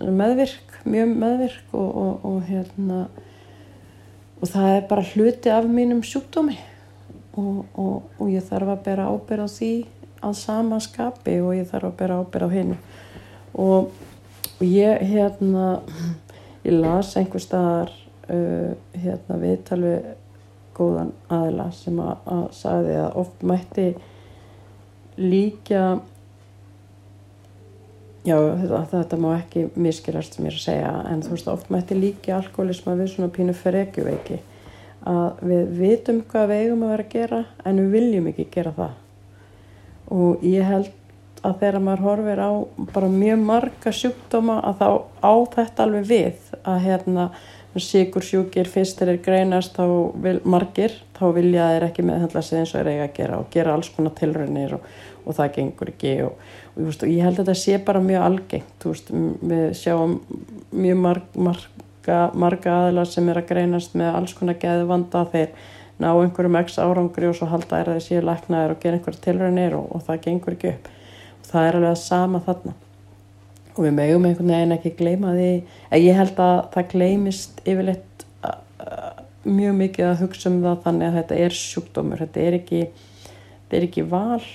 meðvirk 0.00 0.65
mjög 0.86 1.12
meðvirk 1.22 1.74
og, 1.76 1.90
og, 2.02 2.26
og 2.30 2.38
hérna 2.48 3.00
og 4.40 4.50
það 4.52 4.72
er 4.74 4.88
bara 4.90 5.04
hluti 5.12 5.52
af 5.52 5.68
mínum 5.68 6.02
sjúkdómi. 6.04 6.56
Og, 7.36 8.28
ég 8.32 8.44
þarf 8.48 8.72
að 8.72 8.84
bera 8.86 9.10
ábyrð 9.12 9.44
á 9.44 9.48
því 9.52 9.72
að 10.24 10.36
sama 10.40 10.78
skapi 10.80 11.34
og 11.44 11.52
ég 11.56 11.68
þarf 11.68 11.90
að 11.90 11.98
bera 11.98 12.20
ábyrð 12.22 12.48
á 12.48 12.50
hennu 12.54 12.76
og 13.60 13.90
ég 14.64 15.02
hérna 15.04 15.66
ég 16.64 16.78
las 16.80 17.12
einhver 17.20 17.44
staðar 17.44 17.92
uh, 18.32 18.72
hérna 18.96 19.38
viðtal 19.42 19.80
við 19.84 20.08
góðan 20.76 21.12
aðila 21.32 21.68
sem 21.76 22.00
að, 22.00 22.16
að 22.24 22.44
sagði 22.56 22.96
að 23.00 23.20
oft 23.22 23.44
mætti 23.52 23.86
líka 25.20 25.84
já 28.26 28.36
þetta, 28.36 28.82
þetta 28.90 29.20
má 29.22 29.30
ekki 29.36 29.64
ég 30.46 30.50
er 30.50 30.58
að 30.58 30.64
segja. 30.66 30.92
En 31.10 31.24
þú 31.24 31.32
veist 31.36 31.50
oft 31.52 31.72
mætti 31.72 31.98
líka 31.98 32.36
alkoholisma 32.40 32.96
við 32.98 33.12
svona 33.14 33.32
pínu 33.34 33.56
ferekjuveiki 33.56 34.42
að 35.06 35.42
við 35.46 35.74
vitum 35.78 36.22
hvað 36.26 36.48
við 36.50 36.62
eigum 36.64 36.84
að 36.84 36.94
vera 36.94 37.06
að 37.06 37.12
gera 37.14 37.42
en 37.64 37.82
við 37.82 37.92
viljum 37.94 38.30
ekki 38.32 38.48
gera 38.56 38.72
það. 38.76 38.94
Og 40.16 40.46
ég 40.46 40.66
held 40.66 40.92
að 41.46 41.60
þegar 41.60 41.82
maður 41.86 42.04
horfir 42.06 42.42
á 42.42 42.50
bara 42.94 43.10
mjög 43.12 43.44
marga 43.46 43.92
sjúkdóma 43.94 44.56
að 44.66 44.80
þá 44.80 44.88
á 45.22 45.34
þetta 45.54 45.84
alveg 45.86 46.08
við 46.10 46.50
að 46.62 46.80
hérna 46.86 47.26
síkur 47.82 48.24
sjúkir 48.24 48.68
fyrst 48.70 49.00
þeir 49.00 49.18
greinast 49.24 49.76
þá 49.76 49.84
vil, 50.22 50.38
margir 50.48 50.94
þá 51.16 51.24
vilja 51.36 51.68
þeir 51.72 51.86
ekki 51.88 52.04
meðhandla 52.06 52.42
sig 52.44 52.60
eins 52.60 52.74
og 52.74 52.80
þeir 52.80 52.90
eiga 52.92 53.06
að 53.06 53.16
gera 53.18 53.40
og 53.40 53.50
gera 53.52 53.74
alls 53.76 53.90
konar 53.94 54.14
tilraunir 54.18 54.76
og, 54.78 54.86
og 55.24 55.36
það 55.38 55.52
gengur 55.56 55.92
ekki 55.92 56.12
og, 56.26 56.44
og, 56.76 56.90
og 56.90 57.08
ég 57.10 57.24
held 57.26 57.40
að 57.40 57.42
þetta 57.42 57.56
sé 57.62 57.80
bara 57.88 58.04
mjög 58.04 58.26
algengt 58.28 58.86
veist, 58.88 59.12
við 59.12 59.66
sjáum 59.80 60.16
mjög 60.72 61.02
marg, 61.04 61.36
marga, 61.48 62.20
marga 62.46 62.78
aðlar 62.86 63.10
sem 63.10 63.28
er 63.32 63.42
að 63.42 63.50
greinast 63.52 63.98
með 63.98 64.20
alls 64.20 64.36
konar 64.38 64.60
geðu 64.62 64.88
vanda 64.92 65.26
þeir 65.34 65.52
ná 66.00 66.10
einhverjum 66.12 66.58
x 66.62 66.80
árangri 66.82 67.30
og 67.30 67.38
svo 67.38 67.50
halda 67.50 67.80
er 67.80 67.92
að 67.92 68.00
þeir 68.00 68.08
séu 68.08 68.24
læknaðir 68.24 68.74
og 68.76 68.82
gera 68.82 68.98
einhverja 68.98 69.24
tilraunir 69.28 69.78
og 69.80 70.02
það 70.04 70.26
gengur 70.28 70.58
ekki 70.58 70.74
upp. 70.74 70.90
Og 71.40 71.48
það 71.52 71.68
er 71.68 71.78
alveg 71.80 71.94
að 71.94 72.02
sama 72.02 72.42
þarna 72.44 72.80
og 73.76 73.84
við 73.84 73.96
mögum 73.98 74.26
einhvern 74.28 74.52
veginn 74.54 74.76
ekki 74.76 74.94
gleyma 74.96 75.34
því. 75.36 75.50
En 75.90 76.02
ég 76.02 76.16
held 76.16 76.40
að 76.40 76.56
það 76.74 76.90
gleymist 76.94 77.60
yfirleitt 77.64 78.24
mjög 79.46 79.76
mikið 79.78 80.08
að 80.10 80.22
hugsa 80.24 80.50
um 80.50 80.62
það 80.64 80.80
þannig 80.86 81.08
að 81.08 81.18
þetta 81.20 81.40
er 81.44 81.56
sjúkdómur. 81.60 82.22
Þetta 82.24 82.42
er 82.42 82.58
ekki, 82.58 82.80
þetta 83.26 83.78
er 83.78 83.86
ekki 83.88 84.06
val. 84.10 84.46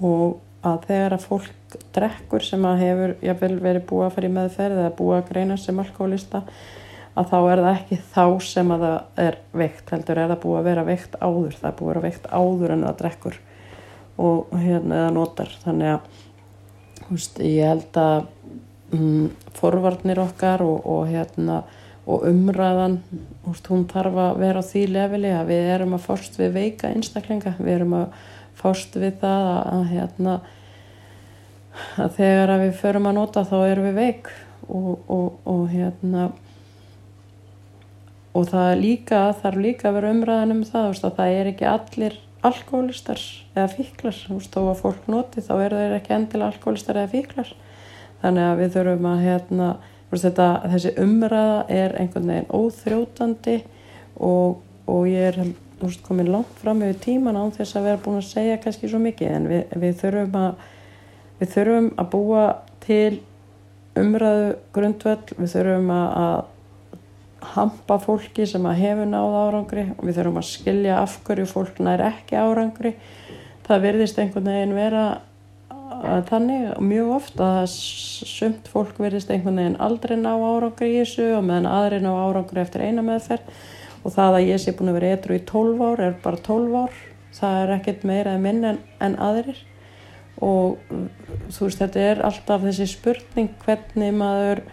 Og 0.00 0.40
að 0.64 0.86
þegar 0.88 1.16
að 1.16 1.26
fólk 1.28 1.76
drekkur 1.94 2.44
sem 2.44 2.64
að 2.66 2.80
hefur 2.80 3.12
jáfnvel 3.24 3.56
verið 3.62 3.86
búið 3.90 4.06
að 4.06 4.14
fara 4.16 4.28
í 4.28 4.34
meðferð 4.38 4.80
eða 4.80 4.94
búið 4.96 5.18
að 5.18 5.28
greina 5.32 5.58
sem 5.60 5.80
alkoholista 5.82 6.42
að 7.14 7.30
þá 7.30 7.36
er 7.38 7.62
það 7.62 7.72
ekki 7.74 7.98
þá 8.14 8.24
sem 8.42 8.70
að 8.74 8.84
það 8.84 9.24
er 9.24 9.40
veikt 9.54 9.92
heldur. 9.94 10.20
Er 10.20 10.30
það 10.32 10.40
búið 10.44 10.60
að 10.60 10.68
vera 10.70 10.86
veikt 10.88 11.18
áður? 11.20 11.58
Það 11.58 11.68
er 11.68 11.76
búið 11.78 11.90
að 11.90 11.92
vera 11.92 12.04
veikt 12.06 12.30
áður 12.30 12.74
en 12.74 12.86
það 12.86 12.96
drekkur 13.02 13.40
og 14.24 14.54
hérna 14.62 15.00
eða 15.02 15.12
notar. 15.14 15.52
Þannig 15.64 15.92
að 15.92 16.08
veist, 17.10 17.38
ég 17.44 17.68
held 17.68 18.00
að 18.00 18.26
um, 18.94 19.30
forvarnir 19.56 20.20
okkar 20.22 20.64
og, 20.64 20.86
og, 20.86 21.08
hérna, 21.10 21.62
og 22.06 22.26
umræðan 22.28 23.00
veist, 23.44 23.68
hún 23.70 23.86
þarf 23.90 24.20
að 24.26 24.40
vera 24.42 24.62
á 24.62 24.68
því 24.70 24.84
leveli 24.94 25.32
að 25.34 25.50
við 25.52 25.70
erum 25.74 25.96
að 25.98 26.06
fórst 26.06 26.38
við 26.40 26.54
veika 26.58 26.92
einstaklinga, 26.92 27.56
við 27.58 27.74
erum 27.78 27.98
að 28.00 28.22
fórst 28.60 28.96
við 28.96 29.18
það 29.24 29.50
að, 29.50 29.60
að, 29.74 29.84
hérna, 29.92 30.38
að 32.06 32.16
þegar 32.20 32.54
að 32.54 32.64
við 32.64 32.80
förum 32.80 33.10
að 33.10 33.18
nota 33.18 33.46
þá 33.48 33.56
erum 33.66 33.90
við 33.90 34.00
veik 34.00 34.32
og, 34.64 35.10
og 35.44 35.64
hérna 35.72 36.30
og 38.34 38.46
það 38.50 38.70
líka, 38.80 39.24
þarf 39.40 39.62
líka 39.62 39.88
að 39.90 39.98
vera 39.98 40.14
umræðan 40.14 40.54
um 40.56 40.62
það, 40.66 40.88
veist, 40.90 41.04
að 41.06 41.18
það 41.18 41.36
er 41.40 41.50
ekki 41.52 41.68
allir 41.70 42.16
alkoholistar 42.44 43.20
eða 43.54 43.68
fíklar. 43.72 44.16
Þú 44.26 44.38
veist, 44.38 44.56
þó 44.56 44.62
að 44.72 44.80
fólk 44.82 45.06
noti 45.10 45.44
þá 45.44 45.54
eru 45.54 45.82
þeir 45.82 45.94
ekki 45.98 46.16
endilega 46.16 46.50
alkoholistar 46.50 47.00
eða 47.00 47.12
fíklar 47.14 47.52
þannig 48.24 48.48
að 48.48 48.62
við 48.62 48.70
þurfum 48.78 49.10
að 49.10 49.24
hérna, 49.28 49.68
þetta, 50.14 50.48
þessi 50.72 50.94
umræða 51.04 51.58
er 51.74 51.98
einhvern 52.00 52.30
veginn 52.32 52.54
óþrjótandi 52.56 53.58
og, 54.16 54.62
og 54.88 55.06
ég 55.10 55.28
er 55.32 55.54
veist, 55.82 56.02
komin 56.06 56.30
langt 56.32 56.56
fram 56.60 56.82
yfir 56.84 57.00
tíman 57.02 57.36
án 57.36 57.52
þess 57.54 57.76
að 57.76 57.90
vera 57.90 58.00
búin 58.04 58.20
að 58.20 58.30
segja 58.30 58.60
kannski 58.62 58.90
svo 58.90 59.00
mikið. 59.02 59.34
En 59.36 59.50
við, 59.50 59.62
við, 59.82 59.94
þurfum, 60.00 60.40
að, 60.40 60.64
við 61.40 61.52
þurfum 61.56 61.90
að 62.00 62.10
búa 62.14 62.46
til 62.84 63.20
umræðu 64.00 64.48
grundvöld 64.74 65.34
við 65.36 65.52
þurfum 65.54 65.92
að, 65.94 66.08
að 66.24 67.52
hampa 67.54 67.98
fólki 68.00 68.48
sem 68.48 68.64
að 68.66 68.80
hefur 68.80 69.10
náð 69.10 69.38
árangri. 69.42 69.86
Og 69.98 70.08
við 70.08 70.18
þurfum 70.20 70.40
að 70.40 70.50
skilja 70.50 70.98
af 71.02 71.20
hverju 71.26 71.50
fólk 71.50 71.84
nær 71.84 72.06
ekki 72.08 72.40
árangri. 72.40 72.96
Það 73.68 73.86
verðist 73.88 74.20
einhvern 74.20 74.50
veginn 74.52 74.76
vera 74.76 75.04
þannig 76.28 76.80
mjög 76.84 77.10
ofta 77.16 77.48
að 77.62 77.72
sumt 77.74 78.68
fólk 78.70 78.98
verðist 79.00 79.30
einhvern 79.32 79.60
veginn 79.60 79.80
aldrei 79.82 80.16
ná 80.20 80.32
árangri 80.32 80.90
í 80.92 81.00
þessu 81.00 81.30
og 81.38 81.44
meðan 81.48 81.68
aðri 81.70 82.00
ná 82.04 82.10
árangri 82.12 82.62
eftir 82.62 82.84
eina 82.86 83.04
meðferð. 83.06 83.50
Og 84.04 84.12
það 84.12 84.38
að 84.38 84.48
ég 84.50 84.60
sé 84.60 84.74
búin 84.76 84.92
að 84.92 84.98
vera 84.98 85.12
etru 85.16 85.38
í 85.38 85.44
12 85.48 85.84
ár 85.84 86.02
er 86.04 86.16
bara 86.24 86.40
12 86.48 86.76
ár. 86.82 86.98
Það 87.34 87.60
er 87.62 87.72
ekkert 87.78 88.04
meira 88.06 88.34
en 88.36 88.44
minn 88.44 88.68
en, 88.68 88.80
en 89.02 89.16
aðrir. 89.22 89.60
Og 90.44 90.80
þú 91.54 91.68
veist 91.68 91.80
þetta 91.80 92.04
er 92.10 92.22
alltaf 92.28 92.66
þessi 92.66 92.88
spurning 92.90 93.54
hvernig 93.64 94.16
maður 94.18 94.64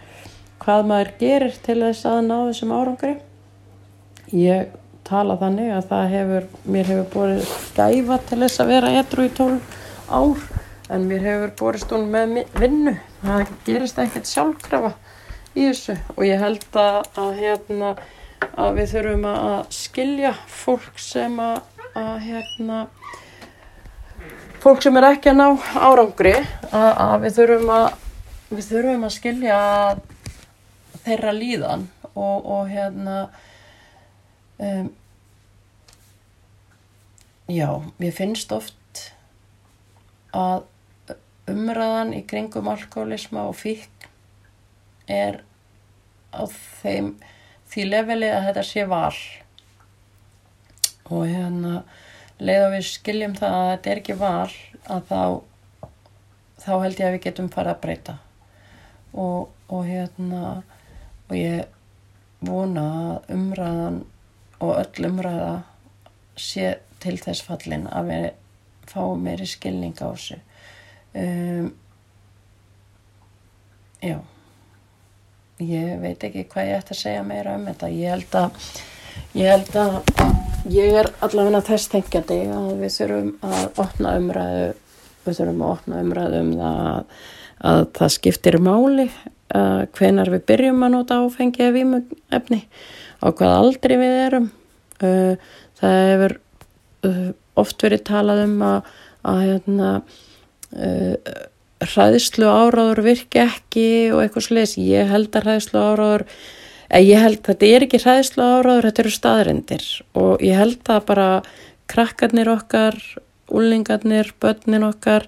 hvað 0.62 0.88
maður 0.92 1.14
gerir 1.22 1.58
til 1.66 1.80
þess 1.82 2.08
að 2.10 2.20
ná 2.28 2.36
þessum 2.50 2.74
árangri. 2.76 3.16
Ég 4.36 4.76
tala 5.08 5.38
þannig 5.42 5.72
að 5.76 5.88
það 5.90 6.12
hefur 6.16 6.50
mér 6.74 6.92
hefur 6.92 7.08
borið 7.16 7.56
gæfa 7.78 8.20
til 8.30 8.42
þess 8.44 8.62
að 8.64 8.74
vera 8.76 8.92
etru 9.02 9.26
í 9.28 9.32
tól 9.38 9.56
ár 10.12 10.44
en 10.92 11.08
mér 11.08 11.26
hefur 11.26 11.54
borist 11.60 11.92
hún 11.94 12.10
með 12.12 12.42
vinnu. 12.60 12.96
Það 13.24 13.54
gerist 13.68 14.02
ekkert 14.02 14.30
sjálfkrafa 14.30 14.94
í 15.56 15.68
þessu. 15.70 15.98
Og 16.18 16.26
ég 16.28 16.42
held 16.42 16.68
að, 16.80 17.00
að, 17.16 17.32
hérna, 17.40 17.92
að 18.60 18.80
við 18.80 18.96
þurfum 18.96 19.28
að 19.32 19.60
skilja 19.76 20.34
fólk 20.52 21.02
sem 21.02 21.40
að, 21.42 21.62
að 21.96 22.16
hérna 22.28 22.82
fólk 24.62 24.84
sem 24.84 24.98
er 25.00 25.08
ekki 25.08 25.32
að 25.32 25.40
ná 25.40 25.48
árangri 25.82 26.36
að 26.70 27.16
við 27.24 27.38
þurfum 27.40 27.72
að 27.74 27.86
við 28.52 28.68
þurfum 28.68 29.06
að 29.08 29.14
skilja 29.16 29.60
þeirra 31.06 31.32
líðan 31.34 31.86
og, 32.12 32.46
og 32.46 32.68
hérna 32.70 33.16
um, 34.62 34.92
já, 37.50 37.70
mér 37.98 38.14
finnst 38.14 38.54
oft 38.54 39.06
að 40.38 40.68
umræðan 41.52 42.16
í 42.18 42.24
kringum 42.28 42.70
alkoholisma 42.72 43.46
og 43.50 43.58
fík 43.60 44.08
er 45.12 45.42
á 46.32 46.44
þeim 46.82 47.14
því 47.72 47.86
leveli 47.88 48.32
að 48.32 48.48
þetta 48.50 48.66
sé 48.68 48.86
val. 48.90 49.16
Og 51.12 51.28
hérna 51.28 51.82
leið 52.40 52.66
og 52.66 52.76
við 52.76 52.86
skiljum 52.90 53.38
það 53.38 53.58
að 53.60 53.72
þetta 53.72 53.92
er 53.92 54.02
ekki 54.02 54.20
val 54.20 54.52
að 54.92 55.08
þá 55.12 55.24
þá 56.62 56.74
held 56.84 57.00
ég 57.00 57.08
að 57.08 57.16
við 57.16 57.24
getum 57.26 57.50
farið 57.52 57.74
að 57.74 57.82
breyta. 57.86 58.18
Og, 59.12 59.50
og 59.68 59.88
hérna 59.88 60.44
og 61.28 61.36
ég 61.36 62.46
vona 62.46 62.86
að 62.92 63.34
umræðan 63.36 64.00
og 64.62 64.78
öll 64.78 65.10
umræða 65.10 65.56
sé 66.38 66.78
til 67.02 67.18
þess 67.22 67.44
fallin 67.46 67.88
að 67.90 68.12
við 68.12 68.26
fáum 68.92 69.24
meiri 69.26 69.48
skilning 69.50 69.98
á 70.02 70.10
þessu 70.12 70.38
um, 71.16 71.72
já. 74.02 74.18
Ég 75.62 76.00
veit 76.02 76.24
ekki 76.26 76.48
hvað 76.50 76.72
ég 76.72 76.80
ætti 76.80 76.96
að 76.96 77.02
segja 77.04 77.26
meira 77.26 77.58
um 77.58 77.68
þetta. 77.70 77.92
Ég 77.94 78.16
held 78.16 78.38
að 78.40 78.72
ég 79.38 79.52
held 79.52 79.76
að 79.78 80.00
ég 80.72 80.96
er 81.02 81.12
allavega 81.22 81.62
þess 81.68 81.92
tengjandi 81.92 82.40
að 82.54 82.72
við 82.80 82.96
þurfum 82.96 83.30
að 83.46 83.84
opna 83.84 84.16
umræðu 84.22 84.66
við 85.26 85.38
þurfum 85.38 85.62
að 85.62 85.76
opna 85.76 86.02
umræðu 86.02 86.42
um 86.42 86.52
það 86.58 86.82
að, 86.88 87.22
að 87.72 87.84
það 88.00 88.14
skiptir 88.18 88.58
máli 88.62 89.08
hvenar 89.52 90.32
við 90.32 90.46
byrjum 90.48 90.84
að 90.86 90.94
nota 90.96 91.20
áfengi 91.22 91.66
eða 91.66 91.76
vímefni 91.76 92.62
á 93.22 93.28
hvað 93.30 93.56
aldrei 93.58 93.96
við 94.00 94.18
erum. 94.26 94.50
Uh, 95.02 95.34
það 95.80 95.96
hefur 96.12 96.36
uh, 97.10 97.30
oft 97.62 97.86
verið 97.86 98.04
talað 98.08 98.44
um 98.46 98.60
að, 98.66 98.92
að 99.28 99.42
hérna, 99.48 99.92
hræðslu 101.82 102.48
áráður 102.48 103.04
virki 103.06 103.42
ekki 103.42 103.88
og 104.14 104.24
eitthvað 104.24 104.48
sliðis 104.48 104.76
ég 104.80 105.10
held 105.12 105.34
að 105.36 105.48
hræðslu 105.48 105.82
áráður 105.82 106.26
ég 107.02 107.24
held 107.24 107.40
að 107.40 107.50
þetta 107.50 107.72
er 107.72 107.86
ekki 107.88 108.02
hræðslu 108.04 108.46
áráður 108.46 108.88
þetta 108.88 109.04
eru 109.04 109.14
staðrindir 109.16 109.88
og 110.22 110.46
ég 110.46 110.60
held 110.60 110.94
að 110.94 111.04
bara 111.10 111.28
krakkarnir 111.92 112.52
okkar 112.52 112.98
úlingarnir, 113.52 114.32
börnin 114.40 114.88
okkar 114.88 115.28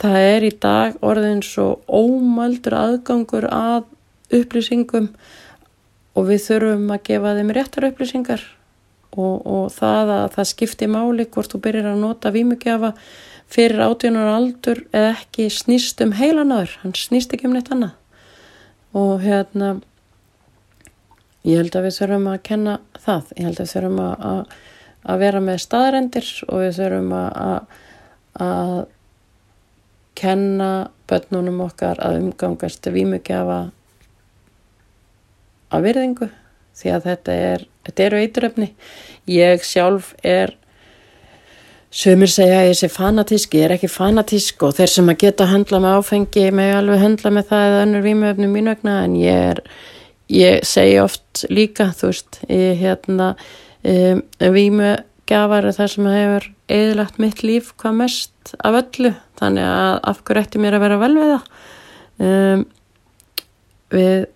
það 0.00 0.18
er 0.20 0.44
í 0.44 0.52
dag 0.60 0.98
orðin 1.04 1.40
svo 1.44 1.78
ómældur 1.88 2.76
aðgangur 2.76 3.46
að 3.48 3.86
upplýsingum 4.34 5.08
og 6.14 6.28
við 6.28 6.44
þurfum 6.48 6.92
að 6.94 7.04
gefa 7.08 7.34
þeim 7.38 7.54
réttar 7.54 7.88
upplýsingar 7.90 8.44
og, 9.14 9.46
og 9.46 9.64
það 9.74 10.12
að 10.18 10.26
það 10.36 10.50
skipti 10.50 10.88
máli 10.90 11.26
hvort 11.30 11.52
þú 11.52 11.60
byrjar 11.64 11.90
að 11.92 12.02
nota 12.02 12.32
vímugjafa 12.34 12.92
fyrir 13.54 13.82
átjónar 13.84 14.30
aldur 14.34 14.82
eða 14.90 15.12
ekki 15.14 15.48
snýst 15.52 16.00
um 16.04 16.14
heilanáður, 16.18 16.78
hann 16.82 16.94
snýst 16.98 17.34
ekki 17.36 17.48
um 17.48 17.54
neitt 17.56 17.70
annað. 17.74 17.94
Og 18.94 19.22
hérna 19.22 19.76
ég 21.44 21.60
held 21.60 21.76
að 21.76 21.88
við 21.88 21.98
þurfum 21.98 22.28
að 22.32 22.42
kenna 22.48 22.78
það. 23.04 23.32
Ég 23.36 23.48
held 23.48 23.58
að 23.58 23.64
við 23.64 23.74
þurfum 23.74 24.02
að, 24.04 24.26
að, 24.30 24.58
að 25.04 25.24
vera 25.24 25.44
með 25.44 25.62
staðarendir 25.66 26.30
og 26.48 26.64
við 26.64 26.76
þurfum 26.78 27.14
að, 27.20 27.78
að 28.44 28.74
kenna 30.18 30.70
börnunum 31.10 31.60
okkar 31.66 32.00
að 32.02 32.20
umgangast 32.22 32.86
vímugjafa 32.94 33.60
að 35.74 35.86
virðingu 35.88 36.30
því 36.78 36.92
að 36.94 37.08
þetta 37.10 37.38
er 37.50 37.66
þetta 37.86 38.06
eru 38.08 38.20
eituröfni 38.24 38.70
ég 39.30 39.64
sjálf 39.64 40.12
er 40.24 40.56
Sumir 41.94 42.26
segja 42.26 42.56
að 42.58 42.72
ég 42.72 42.78
sé 42.80 42.88
fanatísk, 42.90 43.52
ég 43.54 43.68
er 43.68 43.72
ekki 43.76 43.86
fanatísk 43.86 44.64
og 44.66 44.72
þeir 44.74 44.90
sem 44.90 45.10
að 45.12 45.20
geta 45.20 45.44
að 45.44 45.52
höndla 45.52 45.78
með 45.84 45.98
áfengi 46.00 46.46
með 46.50 46.72
alveg 46.80 47.02
höndla 47.04 47.30
með 47.36 47.44
það 47.52 47.66
eða 47.68 47.82
önnur 47.84 48.02
vímöfnum 48.02 48.56
mín 48.56 48.70
vegna 48.72 48.94
en 49.04 49.14
ég 49.20 49.42
er, 49.52 49.60
ég 50.34 50.66
segi 50.66 50.96
oft 50.98 51.44
líka, 51.54 51.92
þú 51.94 52.10
veist, 52.10 52.40
ég 52.50 52.82
hérna 52.82 53.28
um, 53.86 54.24
vímögjafar 54.56 55.68
er 55.70 55.78
það 55.78 55.92
sem 55.92 56.10
hefur 56.16 56.48
eðlagt 56.80 57.22
mitt 57.22 57.46
líf 57.46 57.70
hvað 57.78 57.96
mest 58.00 58.54
af 58.58 58.80
öllu, 58.80 59.14
þannig 59.38 59.70
að 59.70 59.94
af 60.10 60.24
hverju 60.26 60.46
ætti 60.48 60.64
mér 60.64 60.80
að 60.80 60.86
vera 60.88 61.00
vel 61.04 61.14
við 61.20 61.32
það. 61.36 61.48
Um, 62.24 62.66
við 63.94 64.26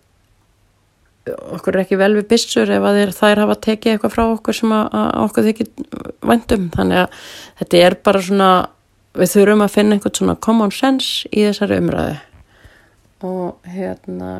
okkur 1.56 1.76
er 1.76 1.84
ekki 1.84 1.98
vel 2.00 2.12
við 2.16 2.28
bissur 2.30 2.70
ef 2.74 2.88
að 2.88 3.00
þær 3.16 3.42
hafa 3.44 3.56
tekið 3.66 3.94
eitthvað 3.94 4.14
frá 4.14 4.24
okkur 4.26 4.56
sem 4.56 4.74
að, 4.74 4.84
að 5.00 5.22
okkur 5.24 5.46
þykir 5.48 5.70
vandum 6.30 6.68
þannig 6.74 7.02
að 7.04 7.22
þetta 7.60 7.82
er 7.86 7.96
bara 8.08 8.24
svona 8.28 8.50
við 9.18 9.34
þurfum 9.34 9.64
að 9.64 9.74
finna 9.74 9.96
einhvern 9.96 10.18
svona 10.20 10.38
common 10.46 10.74
sense 10.74 11.28
í 11.32 11.44
þessari 11.46 11.80
umræðu. 11.82 12.16
Og 13.26 13.68
hérna 13.74 14.30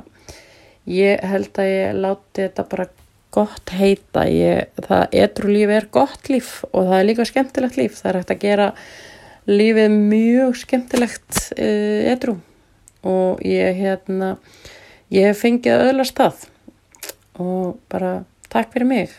ég 0.89 1.23
held 1.27 1.59
að 1.59 1.71
ég 1.73 1.99
láti 1.99 2.45
þetta 2.45 2.67
bara 2.71 2.89
gott 3.35 3.73
heita. 3.75 4.25
Ég, 4.31 4.73
það 4.87 5.17
edru 5.23 5.53
lífi 5.53 5.79
er 5.79 5.89
gott 5.93 6.31
líf 6.33 6.53
og 6.71 6.89
það 6.89 6.99
er 6.99 7.09
líka 7.11 7.29
skemmtilegt 7.29 7.81
líf. 7.81 7.99
Það 7.99 8.11
er 8.11 8.21
hægt 8.21 8.35
að 8.35 8.45
gera 8.45 8.69
lífið 9.49 9.97
mjög 9.97 10.61
skemmtilegt 10.63 11.43
uh, 11.57 12.13
edru. 12.13 12.39
Og 13.09 13.43
ég 13.47 13.79
hérna 13.79 14.37
ég 15.15 15.31
hef 15.31 15.43
fengið 15.45 15.89
öðlast 15.89 16.19
það 16.19 16.47
og 17.39 17.79
bara 17.91 18.25
takk 18.51 18.73
fyrir 18.75 18.89
mig 18.89 19.17